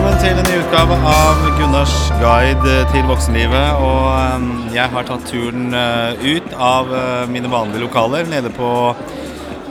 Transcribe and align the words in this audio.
Velkommen 0.00 0.22
til 0.22 0.38
en 0.40 0.46
ny 0.48 0.54
utgave 0.56 0.96
av 1.10 1.40
Gunnars 1.58 1.94
guide 2.22 2.76
til 2.88 3.02
voksenlivet. 3.04 3.82
Og 3.84 4.06
um, 4.40 4.46
jeg 4.72 4.88
har 4.94 5.04
tatt 5.04 5.26
turen 5.28 5.74
uh, 5.76 6.16
ut 6.24 6.54
av 6.56 6.88
uh, 6.88 7.26
mine 7.28 7.50
vanlige 7.52 7.82
lokaler 7.82 8.24
nede 8.32 8.48
på 8.56 8.70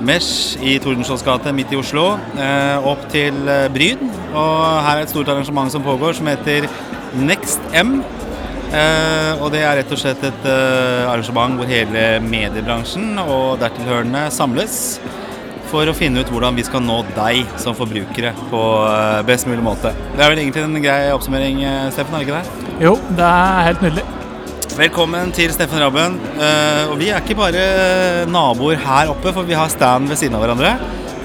Mesh 0.05 0.61
i 0.61 0.75
Tordenskiolds 0.83 1.25
gate 1.25 1.49
midt 1.57 1.73
i 1.73 1.79
Oslo. 1.81 2.03
uh, 2.37 2.85
opp 2.91 3.09
til 3.09 3.41
Bryn. 3.73 4.05
Og 4.29 4.61
her 4.85 4.99
er 4.99 5.07
et 5.07 5.15
stort 5.15 5.33
arrangement 5.33 5.73
som 5.73 5.81
pågår 5.81 6.19
som 6.19 6.29
heter 6.29 6.69
Next 7.17 7.65
M. 7.73 8.03
Og 9.41 9.47
det 9.49 9.63
er 9.65 9.79
rett 9.79 9.97
og 9.97 9.97
slett 9.97 10.21
et 10.29 10.43
arrangement 10.45 11.57
hvor 11.57 11.73
hele 11.73 12.19
mediebransjen 12.21 13.17
og 13.23 13.57
dertilhørende 13.63 14.27
samles 14.29 14.77
for 15.69 15.89
å 15.89 15.93
finne 15.95 16.23
ut 16.23 16.29
hvordan 16.33 16.57
vi 16.57 16.65
skal 16.65 16.81
nå 16.83 17.01
deg 17.15 17.49
som 17.61 17.75
forbrukere 17.77 18.31
på 18.49 18.61
uh, 18.89 19.19
best 19.27 19.47
mulig 19.49 19.63
måte. 19.65 19.91
Det 20.15 20.23
er 20.23 20.31
vel 20.31 20.41
egentlig 20.41 20.63
en 20.65 20.79
grei 20.83 21.01
oppsummering, 21.13 21.61
uh, 21.65 21.89
Steffen, 21.93 22.15
er 22.17 22.23
det 22.23 22.27
ikke 22.27 22.39
det? 22.39 22.71
Jo, 22.85 22.95
det 23.17 23.27
er 23.27 23.67
helt 23.69 23.85
nydelig. 23.85 24.05
Velkommen 24.79 25.33
til 25.35 25.53
Steffen 25.53 25.81
Rabben. 25.83 26.17
Uh, 26.39 26.89
og 26.89 26.97
vi 27.01 27.11
er 27.11 27.21
ikke 27.21 27.37
bare 27.37 27.63
naboer 28.31 28.81
her 28.81 29.13
oppe, 29.13 29.33
for 29.35 29.47
vi 29.47 29.57
har 29.57 29.71
stand 29.73 30.09
ved 30.09 30.19
siden 30.21 30.37
av 30.39 30.45
hverandre. 30.45 30.75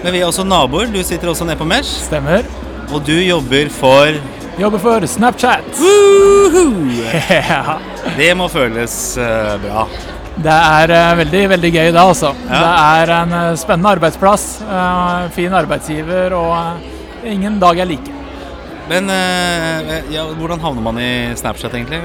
Men 0.05 0.13
vi 0.13 0.21
er 0.21 0.29
også 0.29 0.45
naboer. 0.47 0.91
Du 0.93 1.01
sitter 1.07 1.33
også 1.33 1.49
nede 1.49 1.61
på 1.61 1.69
Mesh, 1.69 2.05
Stemmer. 2.09 2.45
og 2.91 3.05
du 3.07 3.17
jobber 3.17 3.71
for 3.73 4.23
Jobber 4.55 4.79
for 4.79 5.07
Snapchat. 5.11 5.67
Woohoo! 5.81 6.93
Ja. 7.35 7.79
Det 8.15 8.29
må 8.39 8.47
føles 8.53 8.93
bra. 9.65 9.89
Det 10.35 10.51
er 10.51 10.91
eh, 10.91 11.13
veldig, 11.21 11.43
veldig 11.55 11.71
gøy 11.71 11.89
det, 11.95 12.01
altså. 12.01 12.33
Ja. 12.49 12.59
Det 12.59 12.73
er 13.05 13.13
en 13.21 13.35
eh, 13.39 13.53
spennende 13.61 13.93
arbeidsplass. 13.95 14.47
eh, 14.67 15.31
fin 15.37 15.55
arbeidsgiver 15.55 16.35
og 16.35 17.27
ingen 17.31 17.61
dag 17.63 17.79
er 17.79 17.89
like. 17.93 18.24
Men 18.89 19.09
uh, 19.09 20.13
ja, 20.13 20.25
hvordan 20.37 20.61
havner 20.61 20.85
man 20.85 20.99
i 21.01 21.33
Snapchat, 21.39 21.73
egentlig? 21.73 22.01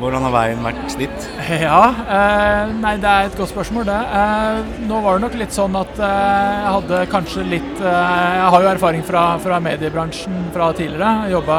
Hvordan 0.00 0.24
har 0.24 0.32
veien 0.32 0.62
vært 0.64 0.96
dit? 1.00 1.26
Ja, 1.68 1.80
eh, 2.14 2.70
nei 2.80 2.94
det 3.00 3.08
er 3.08 3.28
et 3.28 3.36
godt 3.38 3.50
spørsmål 3.50 3.86
det. 3.88 3.98
Eh, 4.20 4.58
nå 4.88 5.00
var 5.04 5.16
det 5.16 5.24
nok 5.24 5.36
litt 5.40 5.54
sånn 5.56 5.74
at 5.80 5.96
eh, 5.96 6.12
jeg 6.12 6.74
hadde 6.76 7.00
kanskje 7.12 7.44
litt 7.48 7.80
eh, 7.80 7.96
Jeg 8.38 8.50
har 8.54 8.64
jo 8.64 8.70
erfaring 8.70 9.04
fra, 9.06 9.24
fra 9.42 9.58
mediebransjen 9.64 10.48
fra 10.54 10.70
tidligere. 10.76 11.32
Jobba 11.32 11.58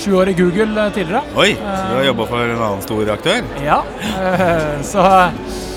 sju 0.00 0.14
år 0.22 0.32
i 0.32 0.36
Google 0.38 0.86
eh, 0.86 0.92
tidligere. 0.96 1.22
Oi, 1.34 1.50
så 1.58 1.84
du 1.90 1.98
har 1.98 2.08
jobba 2.10 2.28
for 2.30 2.46
en 2.46 2.64
annen 2.68 2.84
stor 2.86 3.14
aktør? 3.14 3.46
Ja, 3.64 3.80
eh, 4.24 4.74
så 4.86 5.04
eh, 5.04 5.73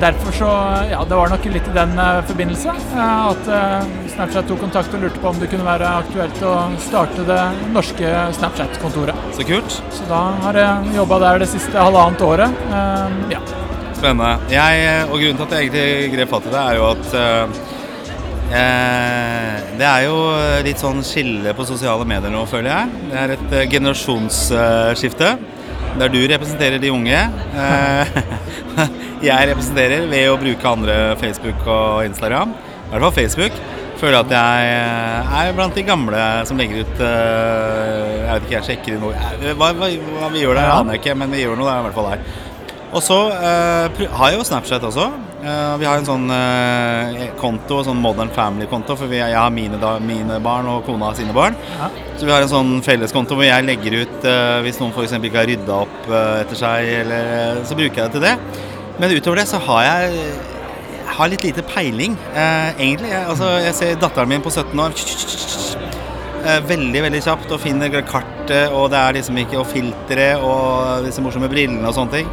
derfor 0.00 0.32
så 0.36 0.48
Ja, 0.90 1.04
det 1.08 1.16
var 1.16 1.28
nok 1.32 1.44
litt 1.50 1.68
i 1.68 1.74
den 1.74 1.92
eh, 1.98 2.18
forbindelse 2.28 2.68
eh, 2.68 3.28
at 3.30 3.48
eh, 3.48 3.86
Snapchat 4.14 4.48
tok 4.48 4.60
kontakt 4.60 4.94
og 4.94 5.02
lurte 5.02 5.20
på 5.22 5.30
om 5.30 5.38
det 5.40 5.48
kunne 5.52 5.66
være 5.66 5.88
aktuelt 6.02 6.42
å 6.46 6.54
starte 6.84 7.24
det 7.28 7.40
norske 7.74 8.12
Snapchat-kontoret. 8.38 9.16
Så 9.36 9.46
kult. 9.48 9.78
Så 9.92 10.06
da 10.10 10.22
har 10.44 10.58
jeg 10.60 10.96
jobba 11.00 11.18
der 11.24 11.44
det 11.44 11.48
siste 11.52 11.78
halvannet 11.80 12.22
året. 12.26 12.66
Eh, 12.70 13.32
Ja. 13.36 13.40
Spennende. 13.96 14.36
Jeg, 14.52 15.06
og 15.08 15.16
grunnen 15.16 15.38
til 15.40 15.46
at 15.46 15.52
jeg 15.56 15.70
egentlig 15.70 16.12
grep 16.12 16.28
fatt 16.34 16.46
i 16.46 16.52
det, 16.52 16.62
er 16.62 16.76
jo 16.76 16.86
at 16.90 17.14
eh, 17.16 17.60
eh, 18.60 19.54
Det 19.80 19.86
er 19.88 20.02
jo 20.04 20.16
litt 20.66 20.80
sånn 20.80 21.00
skille 21.04 21.54
på 21.56 21.64
sosiale 21.68 22.04
medier 22.08 22.32
nå, 22.32 22.44
føler 22.48 22.72
jeg. 22.72 23.04
Det 23.10 23.22
er 23.22 23.36
et 23.38 23.54
eh, 23.56 23.68
generasjonsskifte. 23.72 25.30
Der 25.96 26.10
du 26.12 26.18
representerer 26.28 26.78
de 26.80 26.90
unge. 26.92 27.16
Eh, 27.56 28.18
jeg 29.30 29.48
representerer 29.50 30.04
ved 30.10 30.28
å 30.28 30.36
bruke 30.40 30.68
andre 30.68 30.96
Facebook 31.20 31.62
og 31.64 32.04
Instagram. 32.04 32.52
I 32.52 32.90
hvert 32.92 33.06
fall 33.06 33.14
Facebook. 33.16 33.56
Føler 33.96 34.18
at 34.20 34.32
jeg 34.36 34.72
eh, 34.74 35.36
er 35.40 35.54
blant 35.56 35.72
de 35.78 35.84
gamle 35.88 36.24
som 36.44 36.58
legger 36.60 36.82
ut 36.84 36.98
eh, 37.00 38.10
Jeg 38.26 38.26
vet 38.28 38.42
ikke, 38.44 38.52
jeg 38.58 38.66
sjekker 38.66 38.98
noe 39.00 39.14
Eh, 39.16 39.54
Hva, 39.56 39.70
hva, 39.78 39.88
hva 40.18 40.28
vi 40.34 40.42
gjør 40.42 40.58
der, 40.58 40.68
aner 40.74 40.98
jeg 40.98 41.00
ikke, 41.00 41.14
men 41.16 41.32
vi 41.32 41.40
gjør 41.46 41.56
noe 41.56 41.70
der, 41.70 41.80
i 41.80 41.86
hvert 41.86 41.96
fall 41.96 42.10
her. 42.12 42.26
Og 42.92 43.02
så 43.04 43.16
har 43.32 44.28
jeg 44.30 44.36
jo 44.36 44.44
Snapchat 44.50 44.84
også. 44.84 45.08
Eh, 45.44 45.76
vi 45.76 45.84
har 45.84 45.98
en 46.00 46.06
sånn 46.06 46.30
eh, 46.32 47.26
konto, 47.36 47.82
sånn 47.84 47.98
Modern 48.00 48.30
Family-konto, 48.32 48.96
for 48.96 49.10
vi, 49.10 49.18
jeg 49.20 49.36
har 49.36 49.52
mine, 49.52 49.76
da, 49.80 49.96
mine 50.00 50.38
barn 50.42 50.68
og 50.72 50.86
kona 50.88 51.10
har 51.10 51.18
sine 51.18 51.34
barn. 51.36 51.58
Ja. 51.76 51.90
Så 52.16 52.24
vi 52.24 52.32
har 52.32 52.44
en 52.44 52.52
sånn 52.52 52.72
felleskonto 52.84 53.36
hvor 53.36 53.44
jeg 53.44 53.66
legger 53.66 53.98
ut 54.00 54.24
eh, 54.24 54.56
hvis 54.64 54.80
noen 54.80 54.94
f.eks. 54.96 55.18
ikke 55.20 55.42
har 55.42 55.50
rydda 55.50 55.78
opp 55.84 56.10
etter 56.40 56.60
seg, 56.62 56.88
eller, 57.02 57.62
så 57.68 57.76
bruker 57.76 58.02
jeg 58.02 58.08
det 58.08 58.16
til 58.16 58.24
det. 58.24 58.34
Men 58.96 59.12
utover 59.12 59.42
det 59.42 59.48
så 59.52 59.60
har 59.68 59.88
jeg 59.90 60.20
jeg 61.06 61.20
har 61.22 61.30
litt 61.32 61.44
lite 61.46 61.62
peiling, 61.64 62.16
egentlig. 62.36 63.08
Jeg, 63.08 63.24
altså, 63.30 63.46
jeg 63.62 63.76
ser 63.78 64.00
datteren 64.02 64.28
min 64.28 64.42
på 64.44 64.50
17 64.52 64.80
år 64.82 64.96
veldig 66.66 67.02
veldig 67.06 67.20
kjapt 67.24 67.54
og 67.54 67.62
finner 67.62 67.94
kartet, 68.04 68.74
og 68.74 68.90
det 68.92 68.98
er 69.00 69.16
liksom 69.16 69.38
ikke 69.40 69.60
og 69.62 69.70
filteret 69.70 70.44
og 70.44 71.06
disse 71.06 71.24
morsomme 71.24 71.48
brillene 71.48 71.88
og 71.88 71.96
sånne 71.96 72.18
ting. 72.18 72.28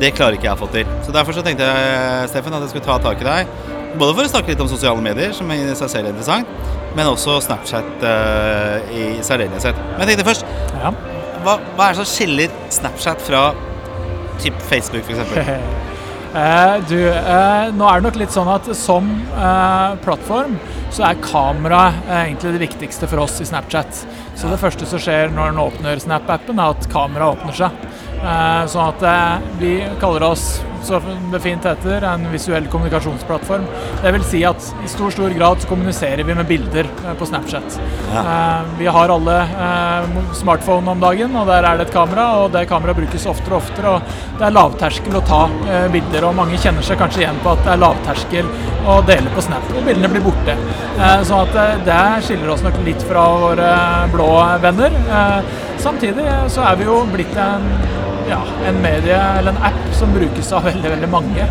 Det 0.00 0.12
klarer 0.16 0.38
ikke 0.38 0.48
jeg 0.48 0.56
å 0.56 0.60
få 0.60 0.68
til. 0.72 0.88
Så 1.04 1.14
Derfor 1.14 1.36
så 1.36 1.44
tenkte 1.44 1.68
jeg 1.68 2.30
Steffen, 2.32 2.54
at 2.56 2.64
jeg 2.64 2.72
skulle 2.72 2.86
ta 2.86 2.98
tak 3.02 3.22
i 3.22 3.28
deg. 3.28 3.52
Både 4.00 4.14
for 4.16 4.24
å 4.24 4.30
snakke 4.30 4.52
litt 4.54 4.62
om 4.64 4.70
sosiale 4.70 5.04
medier, 5.04 5.34
som 5.36 5.50
i 5.52 5.60
seg 5.76 5.90
selv 5.92 6.08
er 6.08 6.14
interessant, 6.14 6.48
men 6.96 7.10
også 7.10 7.38
Snapchat 7.44 8.06
uh, 8.06 8.88
i 8.88 9.04
særdeleshet. 9.24 9.78
Men 9.92 10.06
jeg 10.06 10.14
tenkte 10.14 10.28
først, 10.30 10.48
ja. 10.80 10.94
hva, 11.44 11.58
hva 11.76 11.90
er 11.90 11.92
det 11.92 12.00
som 12.00 12.08
skiller 12.08 12.58
Snapchat 12.72 13.24
fra 13.28 13.46
typ 14.40 14.58
Facebook, 14.70 15.08
f.eks.? 15.08 15.80
Eh, 16.32 16.76
du, 16.88 16.96
eh, 17.12 17.66
nå 17.76 17.84
er 17.84 18.00
det 18.00 18.06
nok 18.06 18.14
litt 18.16 18.32
sånn 18.32 18.48
at 18.48 18.64
som 18.78 19.10
eh, 19.36 19.96
plattform 20.00 20.54
så 20.92 21.04
er 21.04 21.18
kamera 21.20 21.80
egentlig 22.08 22.54
det 22.54 22.62
viktigste 22.62 23.08
for 23.08 23.20
oss 23.26 23.36
i 23.44 23.48
Snapchat. 23.48 24.00
Så 24.36 24.48
det 24.48 24.60
første 24.60 24.88
som 24.88 25.00
skjer 25.00 25.28
når 25.32 25.52
den 25.52 25.60
åpner 25.60 26.00
Snap-appen, 26.00 26.56
er 26.56 26.72
at 26.72 26.88
kameraet 26.92 27.36
åpner 27.36 27.56
seg. 27.56 27.84
Eh, 28.22 28.64
sånn 28.70 28.86
at 28.86 29.02
eh, 29.02 29.48
vi 29.58 29.70
kaller 29.98 30.22
oss, 30.28 30.60
så 30.86 31.00
det 31.30 31.40
fint 31.42 31.64
heter, 31.66 32.04
en 32.06 32.28
visuell 32.30 32.68
kommunikasjonsplattform. 32.70 33.64
Det 34.02 34.12
vil 34.14 34.26
si 34.26 34.42
at 34.46 34.68
i 34.82 34.90
stor, 34.90 35.10
stor 35.14 35.34
grad 35.34 35.62
så 35.62 35.70
kommuniserer 35.70 36.22
vi 36.26 36.36
med 36.38 36.46
bilder 36.46 36.86
eh, 36.86 37.16
på 37.18 37.26
Snapchat. 37.26 37.78
Ja. 38.12 38.22
Vi 38.78 38.86
har 38.94 39.10
alle 39.10 39.36
smartphone 40.38 40.94
om 40.94 41.02
dagen, 41.02 41.34
og 41.38 41.50
der 41.50 41.66
er 41.66 41.80
det 41.80 41.88
et 41.88 41.94
kamera, 41.94 42.28
og 42.42 42.52
det 42.54 42.68
kameraet 42.70 43.00
brukes 43.00 43.26
oftere 43.30 43.56
og 43.56 43.64
oftere. 43.64 43.96
og 43.96 44.38
Det 44.38 44.46
er 44.46 44.54
lavterskel 44.54 45.18
å 45.18 45.24
ta 45.26 45.40
bilder, 45.94 46.28
og 46.28 46.38
mange 46.38 46.60
kjenner 46.62 46.86
seg 46.86 47.00
kanskje 47.02 47.24
igjen 47.24 47.40
på 47.42 47.56
at 47.56 47.64
det 47.66 47.74
er 47.74 47.82
lavterskel 47.82 48.52
å 48.92 49.00
dele 49.06 49.34
på 49.34 49.42
Snap, 49.46 49.66
og 49.74 49.86
bildene 49.86 50.10
blir 50.10 50.24
borte. 50.26 50.56
Sånn 51.26 51.48
at 51.48 51.84
det 51.86 52.00
skiller 52.26 52.54
oss 52.54 52.64
nok 52.66 52.78
litt 52.86 53.02
fra 53.06 53.24
våre 53.44 53.72
blå 54.14 54.30
venner. 54.62 54.98
Samtidig 55.82 56.26
så 56.52 56.66
er 56.66 56.78
vi 56.78 56.86
jo 56.86 57.00
blitt 57.10 57.38
en, 57.42 57.64
ja, 58.30 58.40
en 58.68 58.78
medie, 58.82 59.18
eller 59.38 59.54
en 59.54 59.64
app, 59.70 59.82
som 59.98 60.12
brukes 60.14 60.52
av 60.52 60.66
veldig, 60.68 60.90
veldig 60.94 61.08
mange. 61.12 61.46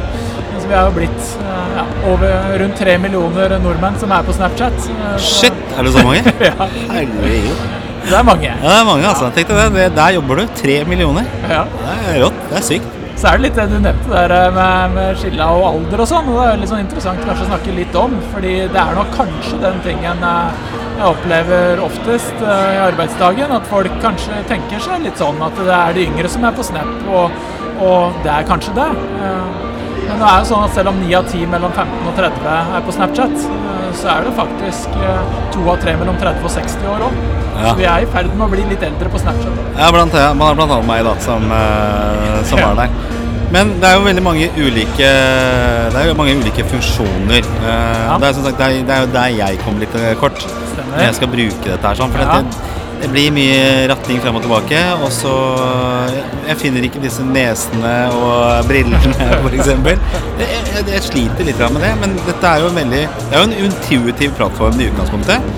Så 0.61 0.69
vi 0.69 0.75
er 0.77 0.85
jo 0.85 0.93
blitt 0.95 1.27
eh, 1.41 1.75
ja, 1.77 1.85
over 2.11 2.57
rundt 2.61 2.77
tre 2.79 2.97
millioner 3.01 3.57
nordmenn 3.63 3.97
som 4.01 4.13
er 4.13 4.25
på 4.27 4.35
Snapchat. 4.37 4.87
Eh, 4.93 5.13
Shit, 5.25 5.61
er 5.77 5.87
det 5.87 5.93
så 5.95 6.05
mange? 6.05 6.35
ja, 6.49 6.69
Herregud. 6.91 7.67
det 8.07 8.17
er 8.19 8.27
mange. 8.27 8.49
Ja, 8.51 8.57
det 8.67 8.77
er 8.77 8.89
mange, 8.93 9.09
altså. 9.09 9.31
Tenk 9.35 9.51
deg 9.51 9.61
det. 9.61 9.69
det. 9.79 9.91
Der 9.97 10.17
jobber 10.19 10.41
du. 10.43 10.47
Tre 10.61 10.81
millioner. 10.89 11.29
Ja. 11.49 11.65
Det 11.81 11.99
er 12.15 12.25
rått. 12.27 12.43
Det 12.51 12.59
er 12.61 12.67
sykt. 12.73 12.97
Så 13.21 13.29
er 13.29 13.37
det 13.37 13.43
litt 13.45 13.57
det 13.59 13.67
du 13.69 13.75
nevnte 13.77 14.09
der 14.09 14.31
eh, 14.33 14.47
med, 14.55 14.93
med 14.95 15.17
skilla 15.21 15.51
og 15.53 15.63
alder 15.67 16.01
og 16.01 16.07
sånn. 16.09 16.29
og 16.31 16.39
Det 16.39 16.45
er 16.49 16.61
litt 16.63 16.71
sånn 16.71 16.79
interessant 16.81 17.21
kanskje 17.21 17.45
å 17.45 17.49
snakke 17.51 17.75
litt 17.75 17.97
om. 17.99 18.15
fordi 18.31 18.53
det 18.73 18.79
er 18.81 18.95
nok 18.97 19.11
kanskje 19.13 19.59
den 19.61 19.77
tingen 19.85 20.25
eh, 20.25 20.63
jeg 20.95 21.05
opplever 21.05 21.83
oftest 21.85 22.41
eh, 22.41 22.71
i 22.79 22.79
arbeidsdagen. 22.87 23.53
At 23.53 23.69
folk 23.69 23.99
kanskje 24.01 24.41
tenker 24.49 24.81
seg 24.81 25.05
litt 25.05 25.21
sånn 25.21 25.37
at 25.45 25.61
det 25.61 25.75
er 25.75 25.99
de 25.99 26.07
yngre 26.09 26.31
som 26.33 26.49
er 26.49 26.57
på 26.57 26.65
Snap, 26.65 26.89
og, 27.13 27.37
og 27.85 28.17
det 28.25 28.33
er 28.33 28.49
kanskje 28.49 28.73
det. 28.79 28.89
Men 28.89 30.17
det 30.17 30.31
er 30.31 30.41
jo 30.41 30.49
sånn 30.55 30.65
at 30.65 30.73
selv 30.79 30.95
om 30.95 30.99
9 31.03 31.13
av 31.21 31.29
10 31.29 31.53
mellom 31.53 31.77
15 31.77 32.09
og 32.09 32.17
30 32.17 32.51
er 32.57 32.83
på 32.89 32.97
Snapchat, 32.97 33.39
så 34.01 34.11
er 34.15 34.25
det 34.25 34.35
faktisk 34.41 34.97
eh, 34.97 35.39
to 35.53 35.69
av 35.69 35.77
tre 35.85 35.93
mellom 36.01 36.17
30 36.17 36.49
og 36.49 36.57
60 36.57 36.91
år 36.95 37.05
òg. 37.11 37.23
Ja. 37.61 37.77
Vi 37.77 37.85
er 37.85 38.01
i 38.01 38.11
ferd 38.17 38.33
med 38.33 38.47
å 38.47 38.51
bli 38.57 38.65
litt 38.65 38.89
eldre 38.89 39.13
på 39.13 39.21
Snapchat. 39.21 39.65
Ja, 39.77 39.93
blant, 39.93 40.17
man 40.17 40.47
har 40.49 40.57
blant 40.57 40.71
annet 40.79 40.89
meg 40.89 41.05
da, 41.05 41.17
som, 41.21 41.49
som 42.49 42.57
er 42.63 42.71
var 42.71 42.85
der. 42.87 43.10
Men 43.51 43.73
det 43.81 43.87
er 43.89 43.97
jo 43.97 44.03
veldig 44.05 44.23
mange 44.23 44.49
ulike 44.57 45.07
Det 45.91 45.99
er 46.01 46.05
jo 46.07 46.17
mange 46.19 46.35
ulike 46.39 46.63
funksjoner. 46.71 47.41
Eh, 47.43 48.03
Ja. 48.07 48.17
det, 48.17 48.27
er, 48.29 48.33
som 48.37 48.43
sagt, 48.45 48.57
det, 48.59 48.67
er, 48.67 48.85
det 48.87 48.95
er 48.95 49.01
jo 49.05 49.09
der 49.13 49.31
jeg 49.37 49.59
kommer 49.65 49.83
litt 49.83 49.95
eh, 49.99 50.13
kort 50.19 50.39
Stemmer. 50.41 50.93
når 50.97 51.03
jeg 51.09 51.15
skal 51.19 51.27
bruke 51.33 51.65
dette 51.73 51.87
her. 51.87 51.95
Sånn, 51.99 52.11
for 52.13 52.23
Ja. 52.23 52.37
det, 52.39 52.69
det 53.01 53.09
blir 53.09 53.31
mye 53.33 53.87
ratting 53.89 54.19
frem 54.21 54.35
og 54.37 54.43
tilbake, 54.45 54.77
og 55.01 55.09
så 55.11 55.31
jeg, 56.47 56.57
finner 56.61 56.83
ikke 56.85 57.01
disse 57.01 57.23
nesene 57.25 57.93
og 58.13 58.67
brillene, 58.69 59.15
f.eks. 59.41 59.71
Jeg, 59.73 59.97
jeg, 60.37 60.85
jeg 60.93 61.01
sliter 61.07 61.47
litt 61.47 61.63
med 61.73 61.81
det, 61.81 61.91
men 62.03 62.13
dette 62.27 62.45
er 62.51 62.61
jo 62.61 62.69
en 62.69 62.77
veldig 62.77 63.01
Det 63.07 63.33
er 63.33 63.41
jo 63.41 63.47
en 63.49 63.57
intuitiv 63.65 64.35
plattform 64.37 64.79
i 64.79 64.91
utgangspunktet. 64.91 65.49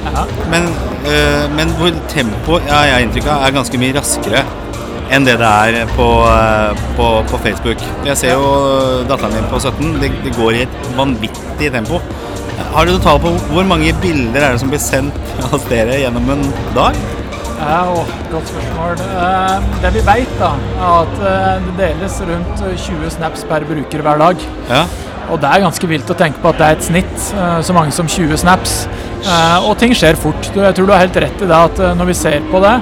Men, 0.53 0.69
øh, 1.03 1.45
men 1.57 1.75
hvor 1.81 1.91
tempoet 2.15 2.63
ja, 2.71 2.79
jeg 2.87 2.95
har 2.97 3.05
inntrykk 3.09 3.27
av 3.35 3.43
er 3.49 3.57
ganske 3.59 3.77
mye 3.83 3.97
raskere 3.99 4.45
enn 5.13 5.27
det 5.27 5.37
det 5.41 5.49
er 5.49 5.89
på, 5.95 6.07
øh, 6.25 6.83
på, 6.97 7.07
på 7.29 7.39
Facebook. 7.45 7.81
Jeg 8.07 8.17
ser 8.17 8.33
jo 8.33 9.03
datteren 9.09 9.35
min 9.35 9.49
på 9.51 9.59
17. 9.59 9.97
Det, 10.01 10.11
det 10.25 10.35
går 10.37 10.57
i 10.57 10.63
et 10.65 10.77
vanvittig 10.97 11.71
tempo. 11.73 12.01
Har 12.73 12.85
du 12.85 12.97
tall 13.01 13.19
på 13.21 13.33
hvor 13.51 13.65
mange 13.69 13.93
bilder 14.01 14.41
er 14.41 14.55
det 14.55 14.61
som 14.61 14.71
blir 14.73 14.81
sendt 14.81 15.45
av 15.51 15.61
dere 15.69 15.99
gjennom 16.01 16.33
en 16.35 16.47
dag? 16.75 16.97
Ja, 17.63 17.79
å, 17.93 18.01
godt 18.31 18.49
spørsmål. 18.49 18.99
Eh, 19.07 19.71
det 19.85 19.93
vi 19.95 20.03
vet, 20.09 20.35
da, 20.41 20.51
er 20.75 20.89
at 20.89 21.23
eh, 21.31 21.69
det 21.69 21.75
deles 21.79 22.19
rundt 22.27 22.67
20 22.87 23.13
snaps 23.17 23.45
per 23.49 23.65
bruker 23.69 24.03
hver 24.03 24.21
dag. 24.21 24.45
Ja. 24.71 24.83
Og 25.31 25.39
det 25.39 25.49
er 25.49 25.63
ganske 25.63 25.87
vilt 25.87 26.09
å 26.11 26.17
tenke 26.17 26.41
på 26.43 26.51
at 26.51 26.59
det 26.59 26.67
er 26.67 26.77
et 26.77 26.87
snitt, 26.89 27.13
eh, 27.37 27.59
så 27.63 27.75
mange 27.75 27.93
som 27.95 28.09
20 28.09 28.41
snaps. 28.41 28.75
Eh, 29.23 29.69
og 29.69 29.77
ting 29.79 29.95
skjer 29.95 30.19
fort. 30.19 30.49
Jeg 30.51 30.75
tror 30.75 30.89
du 30.89 30.93
har 30.95 31.05
helt 31.05 31.21
rett 31.23 31.45
i 31.45 31.47
det 31.47 31.59
at 31.69 31.79
eh, 31.79 31.95
når 31.95 32.11
vi 32.11 32.17
ser 32.19 32.43
på 32.51 32.59
det, 32.63 32.73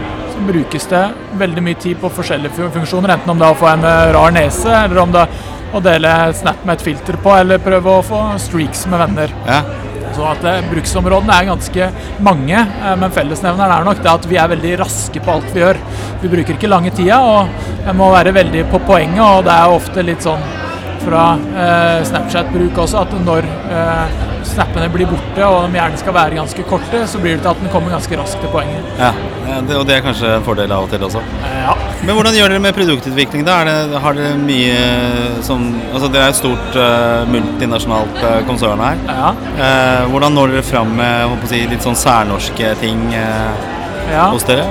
brukes 0.48 0.88
det 0.92 1.04
veldig 1.40 1.64
mye 1.66 1.80
tid 1.82 2.00
på 2.02 2.12
forskjellige 2.18 2.72
funksjoner. 2.76 3.16
Enten 3.16 3.34
om 3.34 3.42
det 3.42 3.48
er 3.48 3.56
å 3.56 3.60
få 3.60 3.70
en 3.72 3.88
eh, 3.88 4.12
rar 4.16 4.34
nese, 4.36 4.72
eller 4.84 5.04
om 5.04 5.14
det 5.14 5.26
er 5.26 5.50
å 5.72 5.80
dele 5.84 6.16
snap 6.36 6.66
med 6.68 6.76
et 6.76 6.86
filter 6.90 7.18
på, 7.24 7.32
eller 7.38 7.62
prøve 7.64 7.96
å 7.98 8.04
få 8.06 8.26
streaks 8.42 8.86
med 8.92 9.06
venner. 9.06 9.40
ja. 9.48 9.62
Så 10.12 10.26
at 10.28 10.44
eh, 10.44 10.64
Bruksområdene 10.68 11.36
er 11.38 11.48
ganske 11.48 11.86
mange, 12.26 12.58
eh, 12.60 12.96
men 13.00 13.14
fellesnevneren 13.16 13.78
er 13.78 13.86
nok 13.88 14.02
det 14.04 14.12
at 14.12 14.28
vi 14.28 14.40
er 14.42 14.50
veldig 14.52 14.74
raske 14.84 15.24
på 15.24 15.36
alt 15.36 15.54
vi 15.56 15.64
gjør. 15.64 15.80
Vi 16.24 16.32
bruker 16.34 16.58
ikke 16.58 16.72
lange 16.72 16.92
tida, 16.96 17.22
og 17.24 17.86
jeg 17.86 17.96
må 17.98 18.12
være 18.12 18.36
veldig 18.36 18.66
på 18.74 18.82
poenget. 18.90 19.24
og 19.24 19.46
Det 19.48 19.56
er 19.56 19.78
ofte 19.78 20.06
litt 20.06 20.28
sånn 20.28 20.44
fra 21.02 21.24
eh, 21.38 22.04
Snapchat-bruk 22.06 22.84
også 22.84 23.06
at 23.06 23.16
når 23.26 23.48
eh, 23.48 24.20
snappene 24.48 24.90
blir 24.94 25.10
borte 25.10 25.46
og 25.48 25.68
de 25.68 25.80
gjerne 25.80 26.00
skal 26.02 26.16
være 26.16 26.40
ganske 26.40 26.66
korte, 26.70 27.04
så 27.08 27.22
blir 27.22 27.38
det 27.38 27.46
til 27.46 27.54
at 27.54 27.62
den 27.62 27.72
kommer 27.74 27.94
ganske 27.98 28.20
raskt 28.20 28.42
til 28.44 28.54
poenget. 28.54 28.98
ja. 29.00 29.14
Det, 29.52 29.76
og 29.76 29.84
det 29.88 29.98
er 29.98 30.04
kanskje 30.06 30.30
en 30.38 30.46
fordel 30.46 30.72
av 30.72 30.86
og 30.86 30.92
til 30.92 31.04
også. 31.04 31.22
Eh, 31.44 31.56
ja. 31.66 31.74
Men 32.06 32.16
hvordan 32.16 32.36
gjør 32.38 32.54
dere 32.54 32.64
med 32.64 32.76
produktutvikling? 32.78 33.44
da? 33.46 33.58
Det, 33.68 34.00
har 34.04 34.16
dere 34.18 34.38
mye 34.40 34.78
som 35.46 35.66
Altså 35.92 36.08
Dere 36.12 36.30
er 36.30 36.34
et 36.34 36.38
stort 36.40 36.78
uh, 36.78 37.28
multinasjonalt 37.30 38.22
uh, 38.22 38.38
konsern 38.48 38.82
her. 38.82 39.02
Ja. 39.10 39.34
Uh, 39.58 40.12
hvordan 40.14 40.38
når 40.38 40.56
dere 40.56 40.66
fram 40.66 40.96
med 40.98 41.46
si, 41.52 41.66
litt 41.70 41.84
sånn 41.84 42.00
særnorske 42.00 42.72
ting 42.82 43.04
eh, 43.18 43.68
ja. 44.14 44.30
hos 44.32 44.48
dere? 44.48 44.66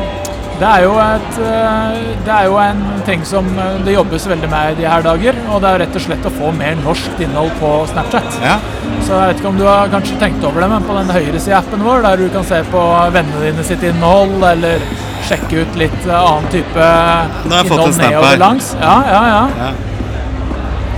Det 0.61 0.69
er, 0.69 0.83
jo 0.85 0.97
et, 1.01 1.37
eh, 1.41 2.01
det 2.27 2.33
er 2.35 2.49
jo 2.51 2.57
en 2.61 2.81
ting 3.07 3.23
som 3.25 3.47
eh, 3.57 3.79
det 3.87 3.95
jobbes 3.95 4.27
veldig 4.29 4.51
med 4.53 4.75
i 4.75 4.83
de 4.83 4.89
her 4.93 5.05
dager. 5.07 5.39
Og 5.49 5.63
det 5.65 5.71
er 5.71 5.83
rett 5.87 5.97
og 5.97 6.05
slett 6.05 6.29
å 6.29 6.33
få 6.35 6.53
mer 6.57 6.77
norsk 6.83 7.23
innhold 7.25 7.55
på 7.63 7.71
Snapchat. 7.95 8.41
Ja. 8.45 8.59
Så 9.01 9.17
jeg 9.17 9.31
vet 9.31 9.41
ikke 9.41 9.53
om 9.55 9.61
du 9.61 9.65
har 9.65 9.89
kanskje 9.93 10.19
tenkt 10.21 10.45
over 10.45 10.61
det, 10.61 10.69
men 10.75 10.85
på 10.85 10.99
den 10.99 11.13
høyresida-appen 11.17 11.87
vår, 11.87 12.05
der 12.05 12.21
du 12.21 12.29
kan 12.35 12.45
se 12.45 12.61
på 12.69 12.83
vennene 13.17 13.47
dine 13.47 13.65
sitt 13.65 13.87
innhold, 13.89 14.37
eller 14.51 14.85
sjekke 15.31 15.65
ut 15.65 15.81
litt 15.81 16.03
eh, 16.05 16.19
annen 16.19 16.51
type 16.53 16.91
innhold 17.49 17.97
nedover 17.97 18.45
langs. 18.45 18.75
Ja, 18.83 18.99
ja, 19.09 19.23
ja. 19.33 19.47
ja. 19.65 19.90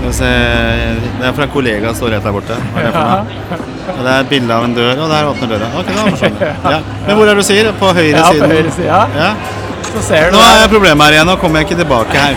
Det 0.02 1.26
er 1.28 1.32
fra 1.36 1.44
en 1.46 1.52
kollega 1.52 1.92
står 1.94 2.16
rett 2.16 2.24
der 2.26 2.34
borte. 2.34 2.56
Hva 2.74 2.80
er 2.82 2.86
det 2.88 2.92
for 2.96 3.04
noe? 3.06 3.58
Og 3.92 4.00
det 4.02 4.12
er 4.12 4.20
et 4.24 4.30
bilde 4.32 4.54
av 4.56 4.64
en 4.66 4.74
dør, 4.76 5.00
og 5.04 5.10
der 5.12 5.28
åpner 5.30 5.50
døra. 5.52 5.68
Ok, 5.78 5.90
da 5.94 6.06
jeg. 6.26 6.32
Ja. 6.74 6.78
Men 7.06 7.16
hvor 7.18 7.26
er 7.26 7.34
det 7.34 7.42
du 7.44 7.46
sier? 7.46 7.68
På 7.80 7.92
høyre 7.94 8.16
Ja, 8.16 8.24
på 8.28 8.34
siden? 8.38 8.54
høyresida. 8.56 9.00
Ja. 9.18 9.30
Så 9.92 10.02
ser 10.08 10.30
du 10.30 10.36
Nå 10.38 10.42
er 10.42 10.56
jeg 10.62 10.70
problemet 10.72 11.06
her 11.06 11.16
igjen. 11.18 11.28
Nå 11.30 11.36
kommer 11.42 11.60
jeg 11.62 11.68
ikke 11.70 11.80
tilbake 11.82 12.14
her. 12.18 12.34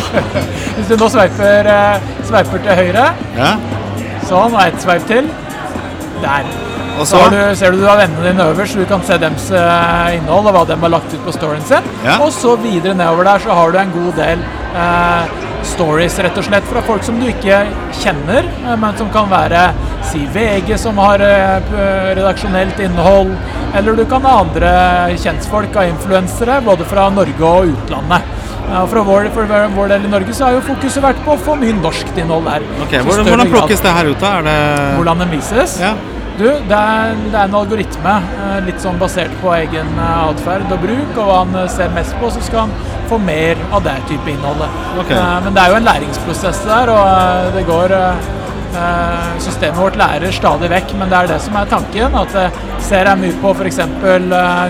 Hvis 0.76 0.88
du 0.90 0.96
nå 1.00 1.08
sveiper, 1.12 1.70
eh, 1.76 2.10
sveiper 2.28 2.64
til 2.66 2.80
høyre, 2.82 3.06
Ja. 3.38 3.52
sånn, 4.28 4.52
og 4.56 4.60
ett 4.66 4.80
sveip 4.84 5.06
til. 5.08 5.30
Der. 6.22 6.52
Og 7.00 7.06
Så 7.08 7.20
du, 7.32 7.38
ser 7.56 7.72
du 7.72 7.80
du 7.80 7.86
har 7.88 7.98
vennene 8.02 8.26
dine 8.28 8.48
øverst, 8.52 8.74
så 8.74 8.82
du 8.82 8.88
kan 8.90 9.02
se 9.06 9.16
dems 9.20 9.48
eh, 9.56 10.16
innhold 10.18 10.50
og 10.50 10.56
hva 10.56 10.64
de 10.68 10.76
har 10.82 10.92
lagt 10.92 11.14
ut 11.14 11.24
på 11.26 11.32
storyen 11.34 11.64
sin. 11.68 11.86
Ja. 12.04 12.18
Og 12.22 12.32
så 12.36 12.56
videre 12.60 12.94
nedover 12.98 13.26
der 13.30 13.42
så 13.42 13.56
har 13.56 13.72
du 13.72 13.78
en 13.80 13.94
god 13.94 14.12
del 14.20 14.44
eh, 14.76 15.40
stories 15.72 16.18
rett 16.26 16.38
og 16.38 16.46
slett 16.46 16.68
fra 16.68 16.82
folk 16.84 17.04
som 17.06 17.18
du 17.20 17.26
ikke 17.30 17.62
kjenner, 18.02 18.46
eh, 18.66 18.76
men 18.76 18.98
som 19.00 19.10
kan 19.14 19.30
være 19.32 19.70
si 20.12 20.26
VG 20.34 20.76
som 20.80 20.98
har 21.00 21.22
eh, 21.24 21.72
redaksjonelt 22.18 22.80
innhold, 22.84 23.34
eller 23.78 23.96
du 23.96 24.04
kan 24.10 24.24
ha 24.28 24.38
andre 24.42 24.72
kjentfolk 25.22 25.76
av 25.80 25.88
influensere, 25.88 26.60
både 26.66 26.86
fra 26.88 27.08
Norge 27.14 27.48
og 27.48 27.72
utlandet. 27.72 28.30
Fra 28.72 29.02
vår, 29.04 29.26
for 29.34 29.50
vår 29.74 29.90
del 29.90 30.04
i 30.06 30.10
Norge 30.12 30.32
så 30.32 30.46
har 30.46 30.54
jo 30.54 30.60
fokuset 30.64 31.02
vært 31.04 31.18
på 31.26 31.34
å 31.34 31.40
få 31.44 31.56
mye 31.60 31.74
norskt 31.76 32.16
innhold 32.16 32.46
der. 32.46 32.62
Ok, 32.84 32.94
Hvordan, 33.04 33.26
hvordan 33.28 33.50
plukkes 33.50 33.82
det 33.84 33.92
her 33.98 34.08
ut, 34.08 34.22
da? 34.22 34.30
Er 34.38 34.46
det 34.46 34.54
hvordan 34.96 35.24
den 35.24 35.32
vises? 35.34 35.74
Ja. 35.82 35.90
Du, 36.38 36.46
det 36.48 36.76
er, 36.78 37.12
det 37.28 37.36
er 37.36 37.44
en 37.50 37.54
algoritme, 37.58 38.12
eh, 38.40 38.58
litt 38.66 38.80
sånn 38.82 38.96
basert 39.00 39.32
på 39.42 39.52
egen 39.54 39.90
eh, 40.00 40.20
atferd 40.30 40.70
og 40.72 40.80
bruk, 40.82 41.10
og 41.20 41.26
hva 41.28 41.40
han 41.42 41.58
eh, 41.60 41.68
ser 41.70 41.92
mest 41.94 42.16
på, 42.20 42.30
så 42.32 42.40
skal 42.46 42.64
han 42.66 42.72
få 43.10 43.18
mer 43.20 43.60
av 43.76 43.84
det 43.84 43.98
type 44.08 44.32
innholdet. 44.32 44.78
Ok. 45.02 45.12
Eh, 45.12 45.34
Men 45.44 45.52
det 45.58 45.64
er 45.66 45.74
jo 45.74 45.80
en 45.82 45.90
læringsprosess 45.90 46.62
der, 46.70 46.94
og 46.94 47.52
det 47.58 47.66
går 47.68 47.98
Systemet 49.44 49.76
vårt 49.76 49.98
lærer 50.00 50.32
stadig 50.32 50.70
vekk, 50.72 50.94
men 50.96 51.10
det 51.12 51.18
er 51.18 51.26
det 51.28 51.36
som 51.44 51.58
er 51.60 51.66
tanken. 51.68 52.14
At 52.16 52.32
jeg 52.32 52.70
ser 52.80 53.04
jeg 53.10 53.20
mye 53.20 53.36
på 53.42 53.52
f.eks. 53.52 53.82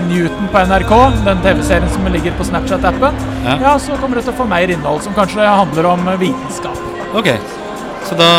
Newton 0.09 0.49
på 0.51 0.63
NRK, 0.73 0.93
den 1.23 1.39
TV-serien 1.45 1.87
som 1.95 2.11
ligger 2.11 2.35
på 2.35 2.43
Snapchat-appen, 2.51 3.23
Ja. 3.47 3.55
ja. 3.63 3.73
så 3.79 3.95
kommer 4.01 4.19
det 4.19 4.25
til 4.27 4.35
å 4.35 4.41
få 4.43 4.49
mer 4.51 4.75
innhold 4.75 5.05
som 5.07 5.15
kanskje 5.15 5.47
handler 5.47 5.93
om 5.95 6.03
vitenskap. 6.19 6.83
Ok. 7.15 7.31
Så 8.03 8.17
da, 8.19 8.29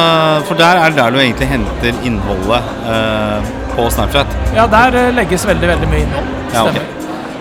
for 0.49 0.58
der 0.61 0.81
er 0.82 0.93
det 0.93 1.00
der 1.00 1.14
du 1.14 1.20
egentlig 1.22 1.49
henter 1.49 2.02
innholdet 2.05 2.72
eh, 2.90 3.52
på 3.75 3.87
Snapchat? 3.90 4.34
Ja, 4.56 4.66
der 4.70 4.99
eh, 5.00 5.12
legges 5.16 5.46
veldig, 5.49 5.70
veldig 5.75 5.88
mye 5.90 6.05
innhold. 6.05 6.28
Ja, 6.55 6.66
okay. 6.69 6.84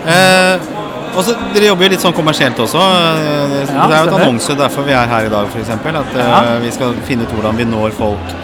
Eh, 0.04 0.72
også, 1.14 1.36
Dere 1.54 1.68
jobber 1.70 1.86
jo 1.86 1.92
litt 1.94 2.02
sånn 2.02 2.16
kommersielt 2.16 2.58
også. 2.64 2.80
eh, 2.80 3.54
det 3.60 3.76
er 3.76 4.00
jo 4.00 4.08
et 4.08 4.16
annonse 4.18 4.56
derfor 4.58 4.88
vi 4.88 4.96
er 4.96 5.10
her 5.10 5.28
i 5.28 5.32
dag, 5.32 5.52
f.eks. 5.52 5.70
At 5.70 6.18
Ja. 6.18 6.40
vi 6.64 6.72
skal 6.74 6.96
finne 7.06 7.28
ut 7.28 7.36
hvordan 7.36 7.60
vi 7.60 7.68
når 7.68 7.94
folk 7.98 8.34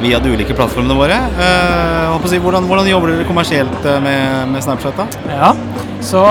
via 0.00 0.18
de 0.22 0.32
ulike 0.32 0.54
plattformene 0.56 0.96
våre. 0.96 1.16
Uh, 1.36 2.28
si, 2.30 2.38
hvordan, 2.40 2.64
hvordan 2.68 2.88
jobber 2.88 3.12
dere 3.12 3.26
kommersielt 3.28 3.84
med, 4.04 4.48
med 4.48 4.64
Snapchat? 4.64 4.96
da? 4.96 5.06
Ja, 5.28 5.50
så 6.00 6.24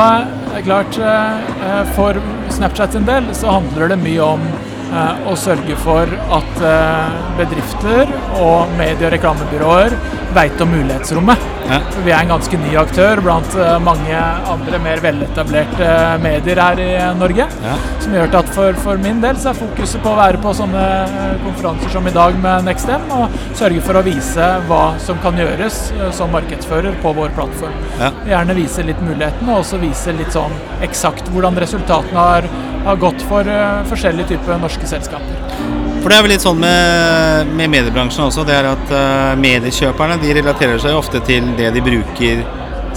klart 0.65 0.97
uh, 0.97 1.83
For 1.95 2.17
Snapchat 2.49 2.97
sin 2.97 3.05
del 3.05 3.29
så 3.37 3.59
handler 3.59 3.93
det 3.93 3.99
mye 4.01 4.25
om 4.25 4.47
eh, 4.91 5.29
å 5.29 5.35
sørge 5.39 5.77
for 5.83 6.09
at 6.39 6.63
eh, 6.71 7.19
bedrifter 7.39 8.09
og 8.39 8.73
medie- 8.79 9.07
og 9.09 9.15
reklamebyråer 9.15 9.97
vet 10.33 10.61
om 10.61 10.69
mulighetsrommet. 10.69 11.47
Ja. 11.69 11.79
Vi 12.05 12.11
er 12.11 12.23
en 12.23 12.31
ganske 12.31 12.57
ny 12.57 12.71
aktør 12.81 13.19
blant 13.21 13.55
eh, 13.57 13.75
mange 13.83 14.19
andre 14.49 14.79
mer 14.81 15.01
veletablerte 15.03 15.89
medier 16.23 16.61
her 16.63 16.81
i 16.81 16.87
eh, 16.97 17.11
Norge. 17.17 17.45
Ja. 17.65 17.75
Som 18.01 18.15
gjør 18.17 18.37
at 18.39 18.49
for, 18.55 18.79
for 18.83 19.01
min 19.01 19.21
del 19.21 19.37
så 19.41 19.51
er 19.51 19.59
fokuset 19.59 20.01
på 20.05 20.13
å 20.13 20.17
være 20.17 20.41
på 20.41 20.53
sånne 20.57 20.85
eh, 21.03 21.35
konferanser 21.45 21.93
som 21.93 22.09
i 22.09 22.15
dag 22.15 22.37
med 22.41 22.65
NextM, 22.69 23.05
og 23.13 23.37
sørge 23.57 23.83
for 23.85 23.99
å 23.99 24.05
vise 24.05 24.49
hva 24.69 24.83
som 25.03 25.21
kan 25.25 25.37
gjøres 25.37 25.81
eh, 25.97 26.09
som 26.15 26.33
markedsfører 26.33 26.97
på 27.03 27.13
vår 27.19 27.35
plattform. 27.37 27.77
Ja. 28.01 28.11
Gjerne 28.33 28.57
vise 28.57 28.85
litt 28.87 29.05
mulighetene, 29.05 29.53
og 29.53 29.63
også 29.63 29.81
vise 29.81 30.15
litt 30.17 30.33
sånn 30.33 30.57
eksakt 30.85 31.29
hvordan 31.33 31.57
resultatene 31.61 32.25
har, 32.25 32.49
har 32.89 33.01
gått 33.01 33.25
for 33.29 33.47
eh, 33.47 33.81
forskjellige 33.89 34.33
typer 34.33 34.61
norske 34.61 34.87
selskaper. 34.89 35.57
For 35.99 36.11
det 36.11 36.17
er 36.17 36.23
vel 36.23 36.31
litt 36.33 36.45
sånn 36.45 36.61
med, 36.61 37.51
med 37.59 37.71
mediebransjen 37.73 38.25
også, 38.29 38.45
det 38.47 38.55
er 38.55 38.69
at 38.71 38.93
eh, 38.95 39.35
mediekjøperne 39.41 40.19
de 40.21 40.33
relaterer 40.39 40.79
seg 40.81 40.95
ofte 40.97 41.21
til 41.27 41.51
det 41.59 41.73
de 41.75 41.83
bruker 41.83 42.43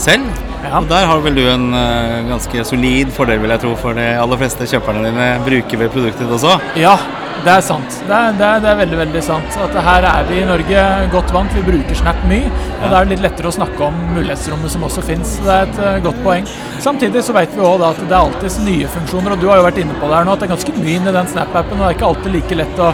selv. 0.01 0.29
Ja. 0.63 0.79
Og 0.79 0.87
der 0.91 1.09
har 1.11 1.23
vel 1.25 1.37
du 1.37 1.43
en 1.51 1.73
eh, 1.75 2.21
ganske 2.31 2.65
solid 2.69 3.11
fordel, 3.15 3.43
vil 3.43 3.53
jeg 3.53 3.65
tro, 3.65 3.75
for 3.81 3.99
de 3.99 4.07
aller 4.23 4.41
fleste 4.41 4.69
kjøperne 4.71 5.03
dine 5.09 5.29
bruker 5.47 5.83
vel 5.83 5.91
produktet 5.93 6.31
også. 6.39 6.55
Ja, 6.79 6.95
det 7.43 7.53
er 7.53 7.63
sant. 7.65 7.97
Det 8.07 8.15
er, 8.15 8.35
det 8.39 8.47
er, 8.47 8.61
det 8.63 8.71
er 8.71 8.77
veldig 8.79 8.99
veldig 9.01 9.23
sant. 9.27 9.57
At 9.65 9.75
her 9.87 10.07
er 10.07 10.27
vi 10.29 10.39
i 10.43 10.47
Norge 10.47 10.83
godt 11.13 11.33
vant. 11.35 11.55
Vi 11.57 11.65
bruker 11.67 11.99
Snap 11.99 12.21
mye. 12.31 12.51
Og 12.79 12.85
da 12.85 13.01
er 13.01 13.07
det 13.07 13.17
litt 13.17 13.25
lettere 13.25 13.51
å 13.51 13.55
snakke 13.55 13.83
om 13.87 13.97
mulighetsrommet 14.15 14.73
som 14.75 14.85
også 14.87 15.03
fins. 15.07 15.35
Det 15.43 15.55
er 15.55 15.67
et 15.67 15.81
uh, 15.83 15.97
godt 16.05 16.21
poeng. 16.25 16.47
Samtidig 16.83 17.25
så 17.27 17.35
vet 17.37 17.53
vi 17.55 17.65
òg 17.67 17.83
at 17.87 17.99
det 18.03 18.11
er 18.11 18.19
alltids 18.21 18.59
nye 18.63 18.91
funksjoner, 18.91 19.35
og 19.35 19.43
du 19.43 19.49
har 19.51 19.61
jo 19.61 19.67
vært 19.69 19.83
inne 19.83 19.99
på 19.99 20.11
det 20.11 20.19
her 20.19 20.27
nå, 20.27 20.35
at 20.35 20.43
det 20.43 20.49
er 20.49 20.55
ganske 20.55 20.75
mye 20.79 20.97
inn 20.99 21.11
i 21.11 21.15
den 21.15 21.31
Snap-appen, 21.31 21.79
og 21.79 21.85
det 21.85 21.91
er 21.91 21.99
ikke 21.99 22.09
alltid 22.09 22.35
like 22.37 22.59
lett 22.59 22.83
å, 22.83 22.89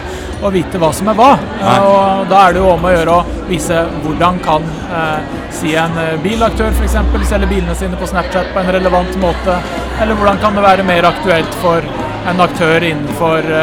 å 0.45 0.51
vite 0.53 0.81
hva 0.81 0.91
som 0.93 1.09
er 1.09 1.17
hva. 1.17 1.31
Eh, 1.57 1.87
og 1.89 2.29
da 2.29 2.43
er 2.43 2.55
det 2.55 2.61
jo 2.61 2.69
om 2.73 2.85
å 2.85 2.93
gjøre 2.93 3.15
å 3.17 3.39
vise 3.49 3.81
hvordan 4.03 4.41
kan 4.45 4.69
uh, 4.91 5.33
si 5.57 5.73
en 5.79 5.97
eh, 6.03 6.15
bilaktør 6.21 6.69
f.eks. 6.75 6.99
selge 7.31 7.49
bilene 7.49 7.77
sine 7.77 7.97
på 7.97 8.09
Snapchat 8.09 8.53
på 8.53 8.61
en 8.61 8.71
relevant 8.77 9.17
måte, 9.23 9.57
eller 9.99 10.17
hvordan 10.17 10.41
kan 10.43 10.57
det 10.57 10.65
være 10.69 10.85
mer 10.89 11.09
aktuelt 11.09 11.59
for 11.63 11.85
en 12.29 12.45
aktør 12.45 12.85
innenfor 12.85 13.53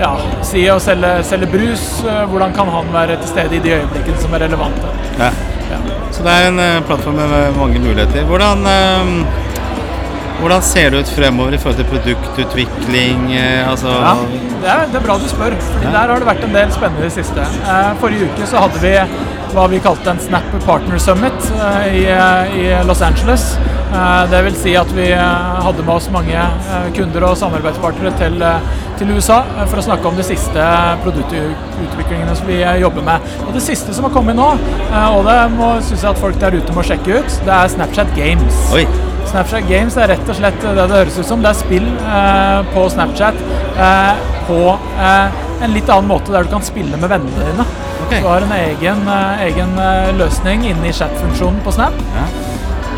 ja, 0.00 0.10
si 0.46 0.64
å 0.70 0.78
selge, 0.82 1.16
selge 1.26 1.48
brus, 1.52 1.84
eh, 2.04 2.22
hvordan 2.30 2.54
kan 2.56 2.70
han 2.72 2.92
være 2.94 3.18
til 3.22 3.32
stede 3.34 3.58
i 3.58 3.62
de 3.64 3.74
øyeblikkene 3.78 4.22
som 4.22 4.34
er 4.34 4.46
relevante. 4.46 4.94
Ja. 5.18 5.32
Ja. 5.70 5.80
Så 6.12 6.22
det 6.22 6.32
er 6.32 6.50
en 6.50 6.60
uh, 6.60 6.82
plattform 6.86 7.16
med 7.18 7.56
mange 7.58 7.80
muligheter. 7.80 8.26
Hvordan, 8.28 8.66
uh, 8.68 9.44
hvordan 10.40 10.62
ser 10.62 10.90
det 10.92 11.04
ut 11.04 11.12
fremover 11.16 11.56
i 11.56 11.58
forhold 11.62 11.80
til 11.80 11.88
produktutvikling? 11.88 13.30
Uh, 13.32 13.70
altså, 13.70 13.88
Ja, 13.88 14.16
det 14.64 14.72
er, 14.72 14.84
det 14.92 15.00
er 15.00 15.06
bra 15.06 15.16
du 15.20 15.28
spør, 15.28 15.56
for 15.60 15.86
der 15.86 16.12
har 16.12 16.20
det 16.20 16.28
vært 16.28 16.44
en 16.46 16.54
del 16.56 16.70
spennende 16.72 17.04
i 17.04 17.08
det 17.08 17.14
siste. 17.18 17.42
Eh, 17.44 17.90
forrige 18.00 18.30
uke 18.30 18.46
så 18.48 18.62
hadde 18.64 18.80
vi 18.80 18.92
hva 19.54 19.66
vi 19.70 19.80
kalte 19.84 20.10
en 20.10 20.22
Snap 20.22 20.46
Partner 20.64 21.00
Summit 21.02 21.50
eh, 21.52 21.98
i, 22.00 22.04
i 22.62 22.64
Los 22.88 23.02
Angeles. 23.04 23.44
Eh, 23.92 24.22
det 24.30 24.40
vil 24.46 24.56
si 24.58 24.72
at 24.80 24.90
vi 24.96 25.10
eh, 25.12 25.60
hadde 25.66 25.84
med 25.84 25.92
oss 25.94 26.08
mange 26.14 26.38
eh, 26.38 26.88
kunder 26.96 27.28
og 27.28 27.36
samarbeidspartnere 27.42 28.14
til, 28.22 28.40
eh, 28.42 28.72
til 28.98 29.14
USA 29.14 29.40
eh, 29.54 29.64
for 29.70 29.80
å 29.80 29.86
snakke 29.86 30.10
om 30.10 30.18
de 30.18 30.26
siste 30.26 30.66
produktutviklingene 31.04 32.36
som 32.36 32.50
vi 32.50 32.60
eh, 32.62 32.80
jobber 32.82 33.06
med. 33.06 33.32
Og 33.46 33.54
det 33.56 33.64
siste 33.64 33.94
som 33.96 34.08
har 34.08 34.14
kommet 34.14 34.38
nå, 34.38 34.50
eh, 34.90 35.16
og 35.16 35.26
det 35.28 35.40
syns 35.88 35.98
jeg 36.00 36.12
at 36.12 36.22
folk 36.22 36.38
der 36.42 36.58
ute 36.58 36.76
må 36.76 36.86
sjekke 36.86 37.20
ut, 37.20 37.40
det 37.46 37.58
er 37.58 37.74
Snapchat 37.74 38.14
Games. 38.18 38.62
Oi. 38.76 38.86
Snapchat 39.34 39.66
Games 39.66 39.96
er 39.98 40.12
rett 40.12 40.28
og 40.30 40.36
slett 40.38 40.60
det 40.62 40.74
det 40.78 40.86
høres 40.92 41.18
ut 41.18 41.26
som. 41.26 41.42
Det 41.42 41.50
er 41.50 41.58
spill 41.58 41.88
eh, 41.90 42.60
på 42.74 42.86
Snapchat 42.92 43.40
eh, 43.74 44.24
på 44.48 44.60
eh, 44.76 45.42
en 45.64 45.74
litt 45.74 45.90
annen 45.90 46.10
måte, 46.10 46.30
der 46.34 46.46
du 46.46 46.52
kan 46.52 46.62
spille 46.62 47.00
med 47.00 47.10
vennene 47.10 47.48
dine. 47.48 47.66
Okay. 48.04 48.20
Du 48.20 48.28
har 48.28 48.44
en 48.44 48.52
egen, 48.58 49.06
egen 49.46 49.78
løsning 50.18 50.66
inne 50.68 50.90
i 50.90 50.92
chat-funksjonen 50.94 51.62
på 51.64 51.72
Snap. 51.72 51.96
Ja. 52.14 52.26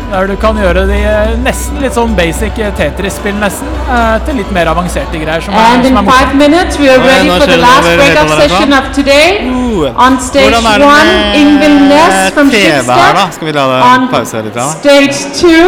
Der 0.07 0.27
du 0.27 0.35
kan 0.39 0.55
gjøre 0.55 0.85
de 0.87 0.97
eh, 1.03 1.31
nesten 1.43 1.81
litt 1.83 1.95
sånn 1.97 2.13
basic 2.15 2.55
eh, 2.63 2.69
Tetris-spill 2.79 3.35
nesten, 3.41 3.67
eh, 3.91 4.13
til 4.23 4.37
litt 4.39 4.51
mer 4.55 4.69
avanserte 4.71 5.19
greier. 5.19 5.41
Som 5.43 5.55
er, 5.57 5.65
And 5.67 5.83
som 5.83 5.97
in 5.97 5.99
er 5.99 6.07
five 6.07 6.37
minutes, 6.39 6.77
we 6.79 6.87
are 6.87 7.01
ready 7.03 7.27
for 7.27 7.49
the 7.49 7.57
last 7.59 7.89
breakup 7.89 8.31
session 8.39 8.71
of 8.77 8.87
today. 8.95 9.43
Uh, 9.51 10.05
On 10.05 10.15
stage 10.23 10.55
one, 10.63 11.11
Ingvild 11.35 11.89
Ness 11.91 12.31
from? 12.33 12.51
Schibsted. 12.53 13.33
Skal 13.35 13.49
vi 13.49 13.55
la 13.57 13.65
det 13.73 13.81
On 13.89 14.07
pause 14.13 14.43
litt? 14.45 14.55
Da? 14.55 14.69
stage 14.79 15.19
two, 15.41 15.65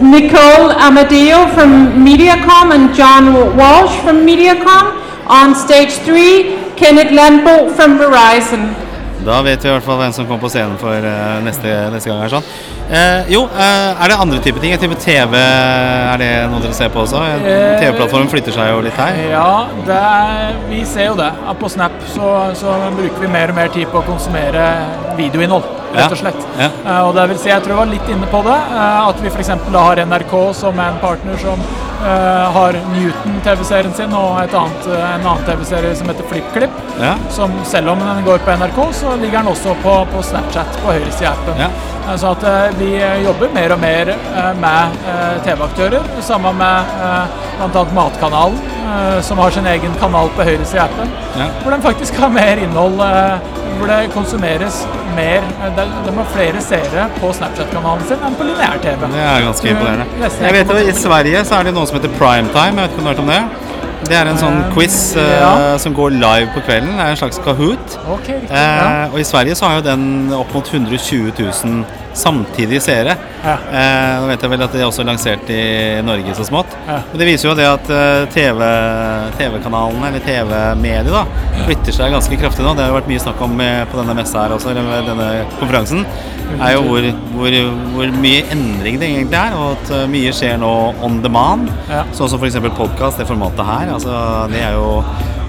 Nicole 0.00 0.72
Amadeo 0.88 1.44
from 1.52 1.76
Mediacom 2.06 2.72
and 2.72 2.96
John 2.96 3.28
Walsh 3.60 4.00
from 4.06 4.24
Mediacom. 4.24 4.88
On 5.28 5.54
stage 5.54 6.00
three, 6.08 6.56
Kenneth 6.80 7.12
Lambo 7.12 7.68
from 7.76 7.98
Verizon. 8.00 8.72
Da 9.26 9.42
vet 9.42 9.60
vi 9.64 9.68
i 9.68 9.72
hvert 9.74 9.84
fall 9.84 10.00
hvem 10.00 10.16
som 10.16 10.24
kommer 10.24 10.46
på 10.48 10.52
scenen 10.54 10.78
for 10.80 11.08
neste, 11.44 11.76
neste 11.92 12.08
gang. 12.08 12.24
her 12.24 12.38
sånn. 12.38 12.50
Eh, 12.86 13.30
jo, 13.34 13.40
eh, 13.50 14.02
er 14.04 14.08
det 14.12 14.16
andre 14.22 14.38
typer 14.38 14.62
ting? 14.62 14.74
Type 14.78 14.94
TV, 15.02 15.32
er 15.36 16.20
det 16.22 16.28
noe 16.52 16.60
dere 16.62 16.74
ser 16.76 16.92
på 16.94 17.00
også? 17.02 17.18
Eh, 17.42 17.80
TV-plattformen 17.82 18.28
flytter 18.30 18.54
seg 18.54 18.68
jo 18.70 18.84
litt 18.84 18.94
her. 19.00 19.16
Ja, 19.32 19.66
det 19.88 19.96
er, 19.96 20.60
vi 20.70 20.84
ser 20.86 21.08
jo 21.10 21.16
det. 21.18 21.32
På 21.58 21.70
Snap 21.72 21.96
så, 22.12 22.28
så 22.54 22.76
bruker 22.94 23.18
vi 23.24 23.32
mer 23.32 23.50
og 23.50 23.58
mer 23.58 23.72
tid 23.74 23.90
på 23.90 23.98
å 24.02 24.06
konsumere 24.06 24.68
videoinnhold, 25.18 25.66
rett 25.96 26.14
og 26.14 26.20
slett. 26.20 26.46
ja. 26.60 26.70
Eh, 26.84 27.00
og 27.08 27.14
det 27.18 27.26
vil 27.32 27.42
si, 27.42 27.50
jeg 27.50 27.64
tror 27.64 27.74
jeg 27.74 27.82
var 27.82 27.90
litt 27.96 28.12
inne 28.14 28.30
på 28.30 28.44
det. 28.46 28.56
eh, 28.78 29.08
at 29.08 29.22
vi 29.24 29.34
f.eks. 29.34 29.50
har 29.74 30.04
NRK 30.06 30.36
som 30.54 30.78
en 30.86 31.02
partner 31.02 31.42
som 31.42 31.58
eh, 32.06 32.46
har 32.60 32.78
Newton-TV-serien 33.26 33.94
sin 33.96 34.12
og 34.16 34.38
et 34.42 34.54
annet, 34.56 34.86
eh, 34.92 35.04
en 35.16 35.26
annen 35.26 35.44
TV-serie 35.48 35.94
som 35.98 36.08
heter 36.10 36.28
FlippKlipp. 36.30 36.78
Ja. 37.00 37.14
Som 37.30 37.52
selv 37.68 37.92
om 37.94 38.00
den 38.02 38.24
går 38.26 38.38
på 38.46 38.54
NRK, 38.60 38.80
så 39.00 39.16
ligger 39.20 39.38
den 39.42 39.52
også 39.52 39.74
på, 39.82 39.96
på 40.12 40.22
Snapchat 40.30 40.78
på 40.84 40.94
høyresida 40.94 41.28
i 41.28 41.32
appen. 41.32 41.60
Ja. 41.64 41.68
Eh, 42.06 42.16
Så 42.22 42.30
at 42.36 42.44
eh, 42.46 42.78
vi 42.78 42.90
jobber 43.24 43.50
mer 43.54 43.72
og 43.74 43.80
mer 43.82 44.12
med 44.62 44.98
TV-aktører. 45.44 46.02
Sammen 46.22 46.56
med 46.56 46.94
bl.a. 47.58 47.84
Matkanalen, 47.96 48.58
som 49.22 49.38
har 49.42 49.50
sin 49.50 49.66
egen 49.66 49.94
kanal 50.00 50.30
på 50.36 50.44
høyresida 50.46 50.84
i 50.84 50.84
appen. 50.86 51.10
Ja. 51.36 51.48
Hvor 51.62 51.74
den 51.74 51.82
faktisk 51.82 52.18
har 52.22 52.30
mer 52.32 52.60
innhold, 52.62 53.00
hvor 53.76 53.90
det 53.90 54.12
konsumeres 54.14 54.84
mer 55.16 55.42
Det, 55.62 55.70
De, 55.76 55.84
de 56.06 56.12
har 56.16 56.26
flere 56.32 56.60
seere 56.64 57.06
på 57.20 57.30
Snapchat-kanalen 57.36 58.04
sin 58.08 58.22
enn 58.24 58.34
på 58.38 58.44
lineær-TV. 58.48 59.06
Det 59.12 59.22
er 59.24 59.44
ganske 59.46 59.70
imponerende. 59.72 60.06
Jeg 60.44 60.52
vet 60.56 60.72
jo, 60.72 60.76
I 60.76 60.94
Sverige 60.96 61.42
så 61.48 61.58
er 61.58 61.68
det 61.68 61.74
noe 61.76 61.88
som 61.88 61.96
heter 61.98 62.12
primetime. 62.18 62.76
Jeg 62.76 62.82
vet 62.82 62.94
ikke 62.94 63.02
om 63.02 63.06
du 63.08 63.10
har 63.12 63.15
hørt 63.16 63.24
om 63.24 63.30
det? 63.30 63.42
Det 64.06 64.16
er 64.16 64.28
en 64.28 64.38
sånn 64.38 64.56
Eh, 64.60 64.72
quiz 64.74 64.96
uh, 65.16 65.22
ja. 65.22 65.78
som 65.80 65.94
går 65.96 66.10
live 66.14 66.50
på 66.54 66.62
kvelden. 66.66 66.92
Det 66.96 67.04
er 67.04 67.14
en 67.14 67.20
slags 67.20 67.38
Kahoot. 67.42 67.96
Okay, 68.18 68.40
riktig. 68.42 68.52
Eh, 68.52 68.80
ja. 68.80 69.06
og 69.10 69.20
i 69.20 69.24
Sverige 69.24 69.56
så 69.56 69.66
har 69.66 69.80
jo 69.80 69.86
den 69.86 70.32
opp 70.36 70.52
mot 70.54 70.68
120 70.68 71.32
000 71.38 71.84
samtidige 72.16 72.80
seere. 72.84 73.16
Ja. 73.44 73.56
Eh, 73.70 74.12
nå 74.20 74.30
vet 74.30 74.44
jeg 74.44 74.52
vel 74.52 74.64
at 74.66 74.74
de 74.74 74.82
er 74.82 74.88
også 74.88 75.04
lansert 75.06 75.50
i 75.52 75.62
Norge 76.06 76.36
så 76.36 76.46
smått. 76.48 76.76
Ja. 76.88 77.00
Og 77.12 77.20
det 77.20 77.28
viser 77.28 77.50
jo 77.50 77.56
det 77.58 77.66
at 77.68 77.90
eh, 77.92 78.22
TV, 78.34 78.62
TV-kanalene, 79.38 80.10
eller 80.10 80.24
TV-mediet, 80.24 81.12
da, 81.12 81.24
flytter 81.66 81.96
seg 81.98 82.16
ganske 82.16 82.40
kraftig 82.40 82.66
nå. 82.66 82.74
Det 82.76 82.86
har 82.86 82.92
jo 82.92 82.98
vært 82.98 83.12
mye 83.12 83.22
snakk 83.26 83.44
om 83.46 83.60
eh, 83.62 83.84
på 83.90 84.00
denne 84.00 84.16
messa 84.18 84.46
her 84.46 84.56
også, 84.56 84.72
eller 84.72 85.06
denne 85.06 85.30
konferansen, 85.60 86.04
er 86.56 86.76
jo 86.76 86.84
hvor, 86.86 87.06
hvor, 87.34 87.56
hvor 87.94 88.12
mye 88.22 88.44
endring 88.54 89.00
det 89.02 89.10
egentlig 89.12 89.40
er, 89.40 89.56
og 89.58 89.76
at 89.76 89.94
eh, 90.00 90.10
mye 90.10 90.34
skjer 90.36 90.60
nå 90.62 90.74
on 91.06 91.20
demand. 91.24 91.70
Ja. 91.92 92.04
Sånn 92.16 92.32
som 92.32 92.42
f.eks. 92.42 92.60
podkast, 92.76 93.20
det 93.20 93.28
formatet 93.28 93.66
her. 93.66 93.92
Altså, 93.96 94.14
det 94.52 94.62
er 94.64 94.78
jo 94.78 95.00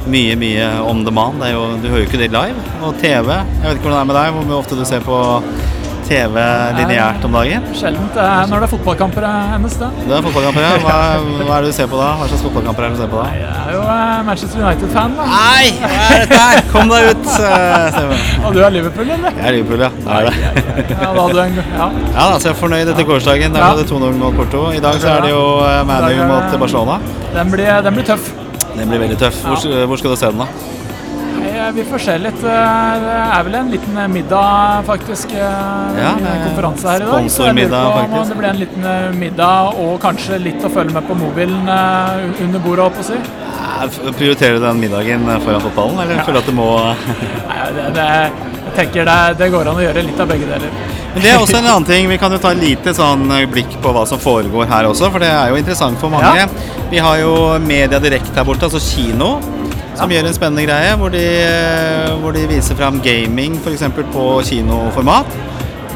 mye, 0.07 0.37
mye 0.39 0.69
on 0.87 1.03
demand. 1.07 1.41
Det 1.41 1.51
er 1.51 1.57
jo, 1.57 1.65
du 1.81 1.89
hører 1.89 2.03
jo 2.03 2.09
ikke 2.09 2.21
det 2.21 2.31
live. 2.33 2.63
Og 2.83 2.95
TV, 3.01 3.33
jeg 3.33 3.65
vet 3.65 3.79
ikke 3.79 3.89
hvordan 3.89 3.97
det 3.97 4.03
er 4.03 4.11
med 4.11 4.19
deg, 4.19 4.39
hvor 4.51 4.61
ofte 4.61 4.79
du 4.79 4.85
ser 4.87 5.03
på 5.05 5.19
TV 6.07 6.43
lineært 6.77 7.25
om 7.27 7.33
dagen? 7.35 7.65
Det 7.67 8.21
er 8.23 8.47
når 8.47 8.61
det 8.63 8.67
er 8.67 8.71
fotballkamper 8.71 9.25
hennes, 9.53 9.75
det. 9.81 9.89
Det 10.07 10.13
er 10.17 10.23
fotballkamper, 10.25 10.63
ja. 10.63 10.71
Hva, 10.85 10.95
hva 11.43 11.57
er 11.57 11.65
det 11.67 11.71
du 11.73 11.75
ser 11.77 11.89
på 11.91 11.99
da? 11.99 12.07
Hva 12.19 12.27
slags 12.31 12.43
fotballkamper 12.47 12.85
er 12.87 12.93
det 12.93 12.97
du 12.97 13.01
ser 13.03 13.11
på 13.11 13.19
da? 13.19 13.25
Jeg 13.35 13.49
er 13.63 13.75
jo 13.75 13.81
eh, 13.95 14.13
Manchester 14.29 14.63
United-fan, 14.63 15.17
da. 15.17 15.27
Nei, 15.33 15.65
hva 15.83 15.91
er 16.07 16.23
dette 16.23 16.39
her? 16.43 16.61
Kom 16.71 16.93
deg 16.93 17.09
ut, 17.11 17.29
eh, 17.49 18.47
Og 18.47 18.55
du 18.55 18.61
er 18.63 18.73
Liverpool, 18.77 19.11
eller? 19.17 19.37
Jeg 19.41 19.45
er 19.51 19.57
Liverpool, 19.57 19.85
ja. 19.85 19.91
Det 19.97 20.17
er 20.17 20.29
det. 20.31 20.87
Ja, 20.95 21.11
da 21.11 21.11
hadde 21.19 21.35
du 21.35 21.43
en 21.43 21.59
Ja. 21.59 21.89
Ja, 21.91 22.23
da, 22.23 22.39
så 22.39 22.49
jeg 22.49 22.53
er 22.55 22.59
fornøyd 22.63 22.93
etter 22.95 23.09
gårsdagen. 23.11 23.55
Der 23.57 23.67
ble 23.67 23.83
det 23.83 23.89
2-0 23.91 24.17
mot 24.23 24.39
Porto. 24.39 24.63
I 24.77 24.81
dag 24.83 24.99
så 25.03 25.13
er 25.17 25.27
det 25.27 25.33
jo 25.35 25.43
eh, 25.67 25.83
ManU 25.91 26.23
mot 26.31 26.57
Barcelona. 26.63 26.99
Den 27.35 27.51
blir, 27.53 27.73
den 27.85 27.99
blir 27.99 28.07
tøff. 28.13 28.31
Den 28.77 28.87
blir 28.91 29.03
veldig 29.07 29.19
tøff. 29.19 29.43
Hvor, 29.43 29.85
hvor 29.91 29.99
skal 30.01 30.15
du 30.15 30.19
se 30.23 30.31
den, 30.31 30.45
da? 30.45 30.76
Eh, 31.67 31.73
Vi 31.73 31.83
får 31.83 31.97
se 31.97 32.17
litt. 32.17 32.43
eh, 32.43 32.99
Det 33.03 33.17
er 33.37 33.43
vel 33.43 33.55
en 33.55 33.71
liten 33.71 33.97
eh, 33.97 34.07
middag, 34.07 34.83
faktisk. 34.85 35.27
Ja, 35.35 36.11
er 36.15 36.43
konferanse 36.47 36.87
her 36.89 36.95
i 36.95 36.99
dag. 36.99 37.09
Sponsormiddag, 37.13 37.93
faktisk. 37.97 38.29
Det 38.29 38.37
blir 38.37 38.49
en 38.49 38.59
liten 38.59 39.19
middag 39.19 39.79
og 39.83 39.99
kanskje 40.01 40.39
litt 40.43 40.63
å 40.63 40.69
følge 40.69 40.93
med 40.93 41.07
på 41.07 41.15
mobilen 41.17 41.67
under 41.67 42.59
bordet, 42.59 42.83
holdt 42.83 42.95
på 42.95 43.03
å 43.03 43.09
si. 43.11 44.11
Prioriterer 44.17 44.57
du 44.59 44.65
den 44.65 44.79
middagen 44.79 45.25
foran 45.45 45.61
fotballen, 45.61 45.99
eller 46.01 46.23
føler 46.23 46.39
du 46.39 46.39
at 46.39 46.45
du 46.45 46.55
må 46.57 46.69
Nei, 47.49 47.57
det, 47.75 47.83
det, 47.93 48.07
jeg 48.67 48.73
tenker 48.79 49.05
det, 49.05 49.17
det 49.37 49.49
går 49.53 49.67
an 49.69 49.77
å 49.77 49.83
gjøre 49.83 50.03
litt 50.07 50.19
av 50.23 50.27
begge 50.31 50.47
deler. 50.49 50.71
Men 51.13 51.21
det 51.23 51.29
er 51.33 51.37
også 51.41 51.57
en 51.59 51.67
annen 51.67 51.85
ting. 51.85 52.07
Vi 52.09 52.17
kan 52.17 52.31
jo 52.31 52.37
ta 52.41 52.51
et 52.55 52.61
lite 52.61 52.93
sånn 52.93 53.27
blikk 53.51 53.77
på 53.83 53.93
hva 53.93 54.05
som 54.09 54.19
foregår 54.21 54.67
her 54.71 54.89
også, 54.89 55.11
for 55.11 55.19
det 55.23 55.29
er 55.29 55.51
jo 55.51 55.59
interessant 55.59 55.99
for 55.99 56.09
mange. 56.13 56.33
Ja. 56.37 56.47
Vi 56.89 56.97
har 57.03 57.17
jo 57.21 57.33
Media 57.59 57.99
Direkt 57.99 58.33
her 58.35 58.45
borte, 58.47 58.69
altså 58.69 58.79
kino, 58.81 59.37
som 59.97 60.11
gjør 60.13 60.29
en 60.29 60.37
spennende 60.37 60.65
greie. 60.67 60.95
Hvor 60.99 61.13
de, 61.13 61.27
hvor 62.21 62.35
de 62.37 62.47
viser 62.49 62.77
fram 62.79 63.01
gaming 63.03 63.59
f.eks. 63.63 63.85
på 64.13 64.27
kinoformat. 64.47 65.37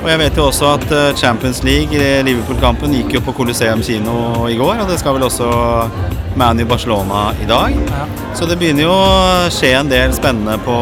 Og 0.01 0.07
jeg 0.09 0.17
vet 0.17 0.37
jo 0.37 0.47
også 0.49 0.69
at 0.79 0.93
eh, 0.97 1.11
Champions 1.17 1.61
League, 1.63 1.93
eh, 1.93 2.23
Liverpool-kampen, 2.25 2.93
gikk 2.97 3.19
jo 3.19 3.21
på 3.21 3.35
Colosseum 3.37 3.83
kino 3.85 4.47
i 4.49 4.57
går. 4.57 4.81
Og 4.81 4.89
det 4.89 4.97
skal 4.97 5.13
vel 5.13 5.27
også 5.27 5.49
ManU 6.41 6.65
Barcelona 6.65 7.27
i 7.43 7.45
dag. 7.45 7.75
Ja. 7.91 8.07
Så 8.37 8.47
det 8.49 8.57
begynner 8.57 8.87
jo 8.87 8.95
å 8.95 9.51
skje 9.53 9.75
en 9.77 9.91
del 9.91 10.15
spennende 10.17 10.57
på, 10.65 10.77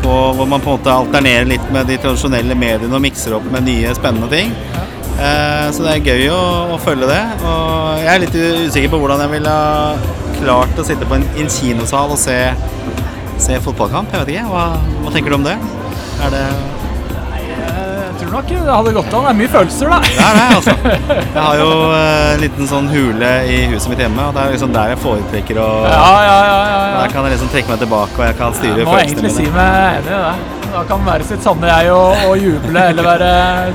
på 0.00 0.16
hvor 0.38 0.48
man 0.48 0.64
på 0.64 0.72
en 0.72 0.78
måte 0.78 0.96
alternerer 0.96 1.50
litt 1.50 1.68
med 1.76 1.92
de 1.92 2.00
tradisjonelle 2.00 2.56
mediene 2.56 2.96
og 2.96 3.04
mikser 3.04 3.36
opp 3.36 3.50
med 3.52 3.68
nye 3.68 3.92
spennende 3.98 4.32
ting. 4.32 4.56
Eh, 5.20 5.68
så 5.68 5.84
det 5.84 5.98
er 5.98 6.08
gøy 6.14 6.30
å, 6.32 6.42
å 6.72 6.80
følge 6.80 7.10
det. 7.12 7.22
Og 7.44 8.00
jeg 8.00 8.12
er 8.14 8.24
litt 8.24 8.38
usikker 8.40 8.94
på 8.94 9.04
hvordan 9.04 9.26
jeg 9.26 9.36
ville 9.36 9.52
ha 9.52 10.23
klart 10.44 10.78
å 10.78 10.84
sitte 10.86 11.08
på 11.08 11.16
en, 11.18 11.24
en 11.40 11.50
kinosal 11.50 12.12
og 12.14 12.20
se, 12.20 12.36
se 13.40 13.58
fotballkamp. 13.64 14.12
Jeg 14.12 14.24
vet 14.24 14.32
ikke. 14.36 14.46
Hva, 14.52 14.64
hva 15.04 15.12
tenker 15.14 15.34
du 15.34 15.38
om 15.40 15.46
det? 15.46 15.56
Er 16.24 16.32
det 16.34 16.44
Jeg 18.14 18.18
tror 18.20 18.34
nok 18.36 18.50
det 18.52 18.58
hadde 18.70 18.92
gått 18.94 19.14
an. 19.16 19.24
Det 19.26 19.30
er 19.32 19.38
mye 19.40 19.52
følelser, 19.54 19.90
da. 19.90 19.98
Det 20.06 20.26
er 20.26 20.36
det, 20.38 20.44
altså. 20.58 20.74
Jeg 21.34 21.40
har 21.40 21.58
jo 21.58 21.70
eh, 21.98 22.28
en 22.34 22.42
liten 22.44 22.70
sånn 22.70 22.90
hule 22.92 23.30
i 23.50 23.56
huset 23.72 23.90
mitt 23.90 24.04
hjemme, 24.04 24.28
og 24.28 24.36
det 24.36 24.44
er 24.44 24.54
liksom 24.54 24.74
der 24.74 24.92
jeg 24.94 25.00
foretrekker 25.02 25.60
å 25.64 25.68
Ja, 25.88 25.96
ja, 25.98 26.20
ja. 26.22 26.36
ja, 26.50 26.58
ja. 26.70 27.00
Der 27.00 27.14
kan 27.16 27.26
jeg 27.26 27.34
liksom 27.36 27.50
trekke 27.54 27.74
meg 27.74 27.82
tilbake, 27.82 28.14
og 28.20 28.28
jeg 28.28 28.38
kan 28.40 28.54
styre 28.60 28.76
følelsene. 28.78 28.84
Jeg 28.84 28.92
må 28.92 29.00
egentlig 29.02 29.34
si 29.34 29.48
meg 29.54 29.98
enig 29.98 30.14
i 30.14 30.22
det. 30.28 30.63
Da 30.74 30.80
kan 30.88 30.98
man 30.98 31.12
være 31.12 31.26
sitt 31.28 31.44
sanne 31.44 31.68
jeg 31.70 31.90
og, 31.94 32.16
og 32.26 32.40
juble 32.42 32.80
eller 32.90 33.06
være 33.06 33.28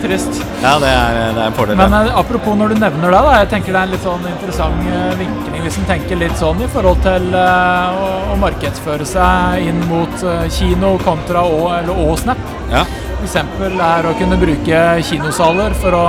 trist. 0.04 0.42
Ja, 0.60 0.74
det 0.84 0.90
er, 0.92 1.20
det 1.38 1.44
er 1.46 1.46
en 1.46 1.56
fordel. 1.56 1.78
Men 1.80 1.94
det. 1.96 2.00
eh, 2.10 2.18
apropos 2.20 2.58
når 2.60 2.74
du 2.74 2.82
nevner 2.82 3.14
det, 3.16 3.22
da, 3.24 3.36
jeg 3.40 3.50
tenker 3.54 3.72
det 3.72 3.80
er 3.80 3.88
en 3.88 3.94
litt 3.94 4.04
sånn 4.04 4.26
interessant 4.28 4.90
eh, 4.92 5.14
vinkling 5.22 5.64
hvis 5.64 5.78
en 5.80 5.88
tenker 5.88 6.20
litt 6.20 6.36
sånn 6.40 6.60
i 6.66 6.68
forhold 6.74 7.00
til 7.06 7.30
uh, 7.36 7.96
å, 7.96 8.10
å 8.34 8.36
markedsføre 8.42 9.08
seg 9.08 9.70
inn 9.70 9.80
mot 9.88 10.24
uh, 10.26 10.44
kino 10.52 10.96
kontra 11.06 11.46
og, 11.48 11.66
eller, 11.78 12.04
og 12.04 12.20
Snap. 12.20 12.42
Ja. 12.72 12.84
F.eks. 13.20 13.36
er 13.40 14.08
å 14.08 14.14
kunne 14.20 14.40
bruke 14.40 14.84
kinosaler 15.08 15.76
for 15.80 15.96
å 15.96 16.04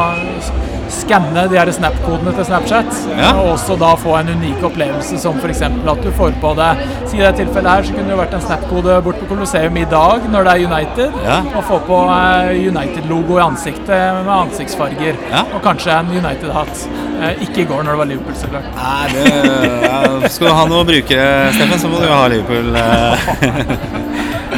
skanne 0.95 1.47
de 1.51 1.59
her 1.59 1.71
Snap-kodene 1.75 2.33
til 2.37 2.47
Snapchat. 2.49 2.91
Ja. 3.17 3.33
Og 3.41 3.55
også 3.55 3.77
da 3.81 3.93
få 4.01 4.17
en 4.19 4.33
unik 4.37 4.65
opplevelse 4.71 5.19
som 5.23 5.39
f.eks. 5.41 5.63
at 5.67 6.03
du 6.05 6.11
får 6.17 6.37
på 6.43 6.53
deg 6.59 6.83
Si 7.11 7.19
i 7.19 7.23
det 7.23 7.33
tilfellet 7.41 7.71
her 7.71 7.87
så 7.87 7.95
kunne 7.97 8.13
det 8.13 8.19
vært 8.21 8.35
en 8.37 8.45
Snap-kode 8.45 8.99
bort 9.05 9.19
på 9.21 9.29
Colosseum 9.33 9.79
i 9.81 9.87
dag 9.91 10.27
når 10.31 10.47
det 10.47 10.53
er 10.55 10.67
United. 10.71 11.17
Ja. 11.27 11.39
Og 11.55 11.65
få 11.67 11.81
på 11.89 12.01
eh, 12.15 12.69
United-logo 12.71 13.39
i 13.39 13.45
ansiktet 13.45 14.21
med 14.21 14.33
ansiktsfarger. 14.37 15.19
Ja. 15.31 15.45
Og 15.57 15.65
kanskje 15.65 15.97
en 15.97 16.13
United-hatt. 16.15 16.85
Eh, 17.21 17.43
ikke 17.47 17.65
i 17.65 17.69
går 17.69 17.83
når 17.83 17.97
det 17.97 18.03
var 18.03 18.11
Liverpool, 18.13 18.39
så 18.39 18.53
klart. 18.53 18.71
Nei, 18.79 19.09
det, 19.17 20.31
skal 20.33 20.53
du 20.53 20.55
ha 20.57 20.69
noe 20.71 20.87
brukere, 20.89 21.51
Steffen, 21.57 21.83
så 21.83 21.91
må 21.91 22.01
du 22.01 22.09
jo 22.09 22.15
ha 22.15 22.31
Liverpool. 22.33 24.07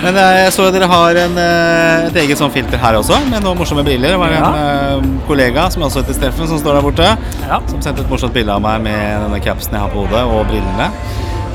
Men 0.02 0.16
eh, 0.18 0.36
jeg 0.44 0.52
så 0.56 0.66
dere 0.74 0.88
har 0.90 1.18
en, 1.24 1.36
eh, 1.38 2.06
et 2.08 2.16
eget 2.24 2.40
sånn 2.40 2.50
filter 2.54 2.80
her 2.82 2.96
også, 2.98 3.18
med 3.30 3.44
noen 3.44 3.58
morsomme 3.60 3.84
briller. 3.86 4.16
Det 4.16 4.20
var 4.22 4.34
en 4.34 4.56
eh, 4.58 5.10
kollega 5.28 5.68
som 5.70 5.84
også 5.86 6.02
heter 6.02 6.16
Steffen, 6.18 6.48
som 6.50 6.58
står 6.58 6.78
der 6.80 6.86
borte. 6.88 7.10
Ja. 7.46 7.60
Som 7.70 7.82
sendte 7.84 8.02
et 8.02 8.10
morsomt 8.10 8.34
bilde 8.34 8.50
av 8.56 8.62
meg 8.64 8.82
med 8.82 9.22
denne 9.26 9.38
capsen 9.44 9.76
jeg 9.78 9.84
har 9.84 9.92
på 9.94 10.02
hodet, 10.06 10.24
og 10.26 10.48
brillene. 10.50 10.90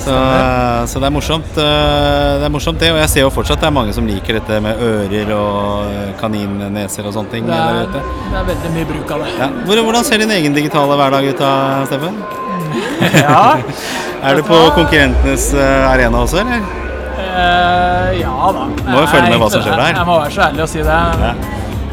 Så, 0.08 0.14
så 0.88 1.00
det 1.02 1.08
er 1.10 1.12
morsomt, 1.12 1.48
det 1.58 2.46
er 2.48 2.52
morsomt 2.54 2.80
det. 2.80 2.94
Og 2.94 3.00
jeg 3.02 3.10
ser 3.12 3.26
jo 3.26 3.32
fortsatt 3.34 3.60
det 3.60 3.68
er 3.68 3.74
mange 3.76 3.92
som 3.98 4.06
liker 4.08 4.38
dette 4.38 4.60
med 4.64 4.80
ører 4.80 5.32
og 5.36 6.14
kaninneser 6.22 7.10
og 7.10 7.16
sånne 7.18 7.34
ting. 7.34 7.50
Det 7.50 7.58
er, 7.58 7.82
det 7.92 8.38
er 8.40 8.46
veldig 8.54 8.72
mye 8.78 8.88
bruk 8.94 9.12
av 9.18 9.26
det. 9.26 9.34
Ja. 9.42 9.50
Hvor- 9.68 9.84
Hvordan 9.90 10.08
ser 10.08 10.24
din 10.24 10.32
egen 10.38 10.56
digitale 10.56 10.96
hverdag 11.02 11.28
ut 11.34 11.42
da, 11.44 11.52
Steffen? 11.90 12.22
Ja, 13.20 13.58
Er 14.28 14.40
du 14.40 14.42
på 14.48 14.56
konkurrentenes 14.78 15.50
eh, 15.54 15.90
arena 15.92 16.24
også, 16.24 16.40
eller? 16.46 16.64
Eh, 17.18 18.20
ja 18.22 18.52
da. 18.54 18.66
Må 18.92 19.00
jo 19.02 19.08
følge 19.12 19.32
med 19.32 19.42
hva 19.42 19.50
som 19.54 19.64
skjer 19.66 19.80
der. 19.82 19.96
Jeg 19.98 20.06
må 20.10 20.20
være 20.22 20.36
så 20.38 20.46
ærlig 20.50 20.64
å 20.66 20.70
si 20.72 20.84
det. 20.86 21.00
Ja. 21.24 21.34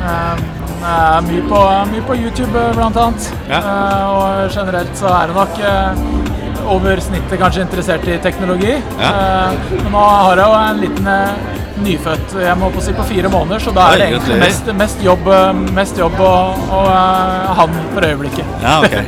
Eh, 0.05 0.45
er 0.85 1.25
mye 1.25 1.43
på, 1.49 1.61
mye 1.95 2.05
på 2.05 2.17
YouTube, 2.21 2.53
eh, 2.61 2.75
blant 2.77 2.97
annet. 3.01 3.31
Ja. 3.49 3.61
Eh, 3.63 4.07
og 4.13 4.53
generelt 4.55 4.95
så 5.01 5.09
er 5.17 5.33
det 5.33 5.37
nok 5.39 5.61
eh, 5.65 6.69
over 6.75 7.01
snittet 7.05 7.41
kanskje 7.41 7.65
interessert 7.65 8.07
i 8.09 8.19
teknologi. 8.25 8.77
Ja. 9.01 9.11
Eh, 9.11 9.77
men 9.81 9.93
nå 9.97 10.05
har 10.05 10.43
jeg 10.43 10.49
jo 10.51 10.59
en 10.61 10.83
liten 10.85 11.09
eh, 11.15 11.53
nyfødt 11.85 12.37
jeg 12.39 12.55
må 12.61 12.69
på 12.71 12.83
si 12.85 12.93
på 12.95 13.03
fire 13.09 13.29
måneder, 13.33 13.59
så 13.65 13.73
da 13.75 13.89
er 13.95 13.99
det 14.05 14.11
egentlig 14.13 14.37
mest, 14.45 14.69
mest 14.79 15.03
jobb, 15.05 15.27
eh, 15.33 15.49
mest 15.81 15.99
jobb 15.99 16.21
og, 16.21 16.69
og 16.69 16.93
eh, 16.93 17.51
han 17.63 17.81
for 17.97 18.09
øyeblikket. 18.11 18.55
Ja, 18.63 18.77
ok. 18.85 19.01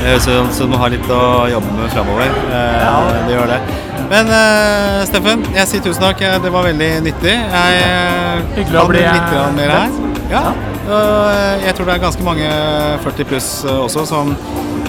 Det 0.00 0.08
høres 0.08 0.26
ut 0.32 0.56
som 0.56 0.72
du 0.72 0.80
har 0.80 0.88
litt 0.92 1.12
å 1.12 1.22
jobbe 1.52 1.76
med 1.76 1.92
framover. 1.94 2.32
Eh, 2.50 2.80
Ja. 2.80 2.96
Det 3.28 3.36
gjør 3.36 3.50
det. 3.52 3.60
Men 4.10 4.26
uh, 4.26 5.04
Steffen, 5.06 5.44
jeg 5.54 5.68
sier 5.70 5.82
tusen 5.84 6.02
takk. 6.02 6.22
Eh, 6.26 6.38
Det 6.42 6.50
var 6.52 6.64
veldig 6.66 6.88
nyttig. 7.06 7.34
Jeg 7.36 7.82
eh, 7.84 8.40
Hyggelig 8.56 8.80
kan 8.80 8.96
litt 8.96 9.28
grann 9.30 9.54
mer 9.58 9.70
her. 9.76 9.92
Ja. 10.32 10.42
Og 10.90 11.28
eh, 11.30 11.66
jeg 11.68 11.76
tror 11.78 11.86
det 11.86 11.94
er 11.94 12.02
ganske 12.02 12.24
mange 12.26 12.48
40 13.04 13.28
pluss 13.30 13.50
eh, 13.68 13.76
også 13.84 14.02
som 14.10 14.32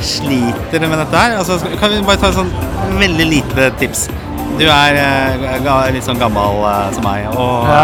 sliter 0.02 0.82
med 0.88 0.98
dette 1.04 1.22
her. 1.22 1.36
Altså, 1.38 1.60
kan 1.78 1.94
vi 1.94 2.02
bare 2.08 2.18
ta 2.24 2.32
et 2.32 2.40
sånn 2.40 2.50
veldig 2.98 3.28
lite 3.30 3.70
tips? 3.82 4.08
Du 4.58 4.66
er 4.66 4.98
eh, 4.98 5.92
litt 5.94 6.06
sånn 6.08 6.20
gammel 6.22 6.64
eh, 6.72 6.88
som 6.98 7.06
meg, 7.06 7.30
og 7.38 7.70
Ja. 7.70 7.84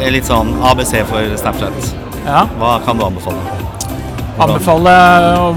eh, 0.00 0.08
litt 0.16 0.28
sånn 0.28 0.54
ABC 0.72 1.02
for 1.10 1.36
Snapchat. 1.44 1.92
Ja. 2.24 2.46
Hva 2.60 2.78
kan 2.88 2.96
du 2.96 3.04
anbefale? 3.04 3.44
Anbefale 4.38 4.96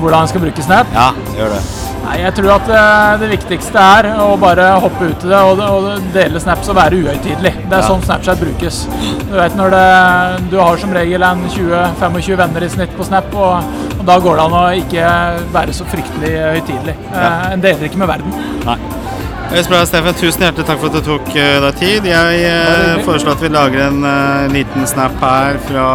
hvordan 0.02 0.22
en 0.26 0.28
skal 0.32 0.44
bruke 0.44 0.64
Snap. 0.68 0.92
Ja, 0.96 1.12
gjør 1.38 1.56
det. 1.56 1.64
Nei, 2.02 2.16
Jeg 2.24 2.34
tror 2.38 2.52
at 2.56 2.70
eh, 2.74 3.12
det 3.22 3.30
viktigste 3.36 3.82
er 3.98 4.08
å 4.24 4.32
bare 4.42 4.68
hoppe 4.84 5.12
ut 5.12 5.26
i 5.26 5.30
det 5.32 5.42
og, 5.42 5.90
dele 6.16 6.42
snaps 6.42 6.72
og 6.74 6.78
være 6.80 6.98
uhøytidelig. 7.02 7.54
Det 7.70 7.76
er 7.78 7.82
Ja. 7.84 7.88
sånn 7.88 8.02
Snapchat 8.06 8.40
brukes. 8.42 8.82
Du 9.30 9.36
vet 9.38 9.56
når 9.56 9.70
det, 9.76 10.50
du 10.52 10.58
har 10.60 10.78
som 10.82 10.94
regel 10.94 11.24
en 11.24 11.44
20-25 11.50 12.38
venner 12.42 12.64
i 12.66 12.70
snitt 12.70 12.96
på 12.98 13.06
Snap, 13.06 13.30
og, 13.34 13.64
og 14.00 14.06
da 14.06 14.18
går 14.20 14.36
det 14.42 14.48
an 14.48 14.58
å 14.58 14.64
ikke 14.82 15.06
være 15.54 15.74
så 15.78 15.86
fryktelig 15.86 16.34
høytidelig. 16.58 16.98
Eh, 17.14 17.22
Ja. 17.22 17.30
En 17.54 17.62
deler 17.62 17.86
ikke 17.88 18.02
med 18.02 18.08
verden. 18.08 18.34
Nei. 18.66 18.78
Deg, 19.52 19.66
Steffen, 19.68 20.16
Tusen 20.16 20.46
hjertelig 20.46 20.64
takk 20.66 20.80
for 20.80 20.88
at 20.88 20.94
du 20.94 21.02
tok 21.04 21.30
eh, 21.36 21.58
deg 21.60 21.76
tid. 21.80 22.06
Jeg 22.08 22.44
eh, 22.48 23.02
foreslår 23.04 23.34
at 23.36 23.42
vi 23.44 23.50
lager 23.52 23.82
en 23.90 24.04
eh, 24.08 24.46
liten 24.54 24.88
snap 24.88 25.18
her 25.20 25.58
fra, 25.68 25.88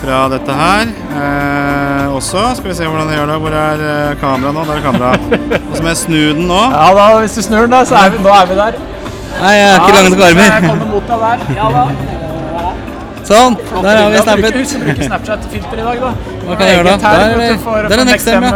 fra 0.00 0.20
dette 0.32 0.52
her. 0.56 0.92
Eh, 1.20 2.14
også. 2.16 2.44
Skal 2.58 2.70
vi 2.70 2.76
se 2.78 2.86
hvordan 2.88 3.10
jeg 3.12 3.18
gjør 3.20 3.32
det. 3.32 3.38
Hvor 3.44 3.56
er 3.62 3.82
eh, 3.88 4.14
kameraet 4.20 4.54
nå? 4.56 4.64
Der 4.68 4.78
er 4.78 4.84
kameraet. 4.86 5.20
Og 5.70 5.76
så 5.76 5.82
må 5.82 5.88
jeg 5.92 6.00
snu 6.04 6.20
den 6.38 6.46
nå. 6.50 6.60
Ja 6.74 6.86
da, 6.98 7.08
Hvis 7.20 7.36
du 7.38 7.42
snur 7.48 7.66
den, 7.66 7.74
da, 7.76 7.84
så 7.88 7.94
er 8.04 8.14
vi, 8.16 8.22
nå 8.24 8.32
er 8.38 8.48
vi 8.50 8.56
der. 8.62 8.80
Nei, 9.40 9.52
jeg 9.56 9.68
har 9.70 9.84
ikke 9.84 9.96
lange 9.98 10.10
nok 10.10 10.24
Jeg 10.24 10.32
armer. 10.36 10.68
kommer 10.68 10.88
mot 10.94 11.12
deg 11.12 11.18
der. 11.26 11.38
Ja 11.60 11.68
da. 11.76 11.84
Sånn. 13.30 13.54
Der 13.84 13.96
har 14.00 14.10
vi 14.10 14.22
snappet. 14.24 14.54
Du 14.56 14.78
Bruker- 14.84 15.06
Snapchat-filter 15.06 15.78
i 15.78 15.84
dag, 15.86 16.00
da. 16.02 16.08
Hva 16.46 16.56
kan 16.58 16.66
jeg 16.66 16.78
gjøre 16.80 16.86
da? 16.88 16.96
Der 17.04 17.08
er 17.10 17.88
der 17.90 17.96
er 17.96 18.02
en 18.02 18.12
XM, 18.18 18.46
ja. 18.48 18.52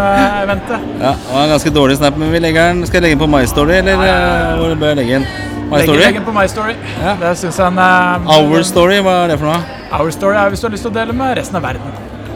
Ja, 1.05 1.13
det 1.13 1.35
var 1.35 1.43
en 1.45 1.53
ganske 1.55 1.71
dårlig 1.77 1.97
snap, 2.01 2.17
men 2.19 2.33
vi 2.33 2.41
legger 2.43 2.73
den. 2.73 2.87
Skal 2.89 2.99
jeg 2.99 3.03
legge 3.07 3.19
den 3.21 3.23
på 3.23 3.29
My 3.37 3.45
Story, 3.47 3.77
eller 3.83 3.93
eh, 4.03 4.57
hvor 4.59 4.75
bør 4.81 4.91
jeg 4.95 4.97
legge 5.03 5.21
den? 5.21 5.27
My 5.71 5.81
Legger, 5.81 5.95
Story? 5.95 6.13
den 6.15 6.25
på 6.27 6.33
My 6.37 6.47
Story. 6.51 6.75
Ja. 7.03 7.15
Det 7.21 7.33
syns 7.41 7.59
jeg 7.59 7.67
en 7.73 7.79
eh, 7.83 8.33
Our 8.37 8.63
Story, 8.69 8.99
hva 9.05 9.15
er 9.25 9.33
det 9.35 9.39
for 9.41 9.49
noe? 9.51 9.83
Our 9.99 10.11
Story 10.15 10.37
er 10.39 10.53
hvis 10.53 10.63
du 10.63 10.69
har 10.69 10.75
lyst 10.77 10.85
til 10.87 10.93
å 10.93 10.97
dele 11.01 11.17
med 11.17 11.37
resten 11.41 11.59
av 11.59 11.65
verden. 11.67 11.95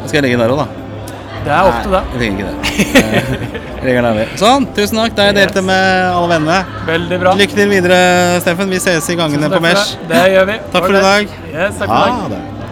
Skal 0.08 0.18
jeg 0.20 0.24
legge 0.26 0.38
den 0.38 0.44
der 0.46 0.54
òg, 0.54 0.62
da? 0.64 0.84
Det 1.44 1.52
er 1.54 1.68
opp 1.70 1.78
til 1.84 1.94
deg. 1.94 2.08
Jeg 2.12 2.18
trenger 2.18 2.38
ikke 2.38 2.50
det. 2.50 3.64
Jeg 3.78 3.86
legger 3.86 4.02
den 4.08 4.16
der. 4.18 4.30
Sånn, 4.40 4.64
tusen 4.74 4.98
takk. 4.98 5.12
Da 5.14 5.28
jeg 5.28 5.36
delt 5.36 5.54
det 5.54 5.62
med 5.62 6.08
alle 6.10 6.28
vennene. 6.32 6.80
Veldig 6.88 7.18
bra. 7.22 7.34
Lykke 7.38 7.54
til 7.60 7.70
videre, 7.70 7.98
Steffen. 8.42 8.74
Vi 8.74 8.80
ses 8.82 9.06
i 9.14 9.16
gangene 9.20 9.50
på 9.52 9.60
Mesh. 9.62 9.94
det. 10.02 10.08
Det 10.10 10.24
gjør 10.34 10.48
vi. 10.50 10.56
Takk 10.74 10.88
for 10.88 10.98
i 10.98 11.02
dag. 11.06 11.34
Yes, 11.52 11.78
takk 11.78 11.92
for 11.92 11.94
i 11.94 12.08
dag. 12.10 12.32
Det. 12.34 12.57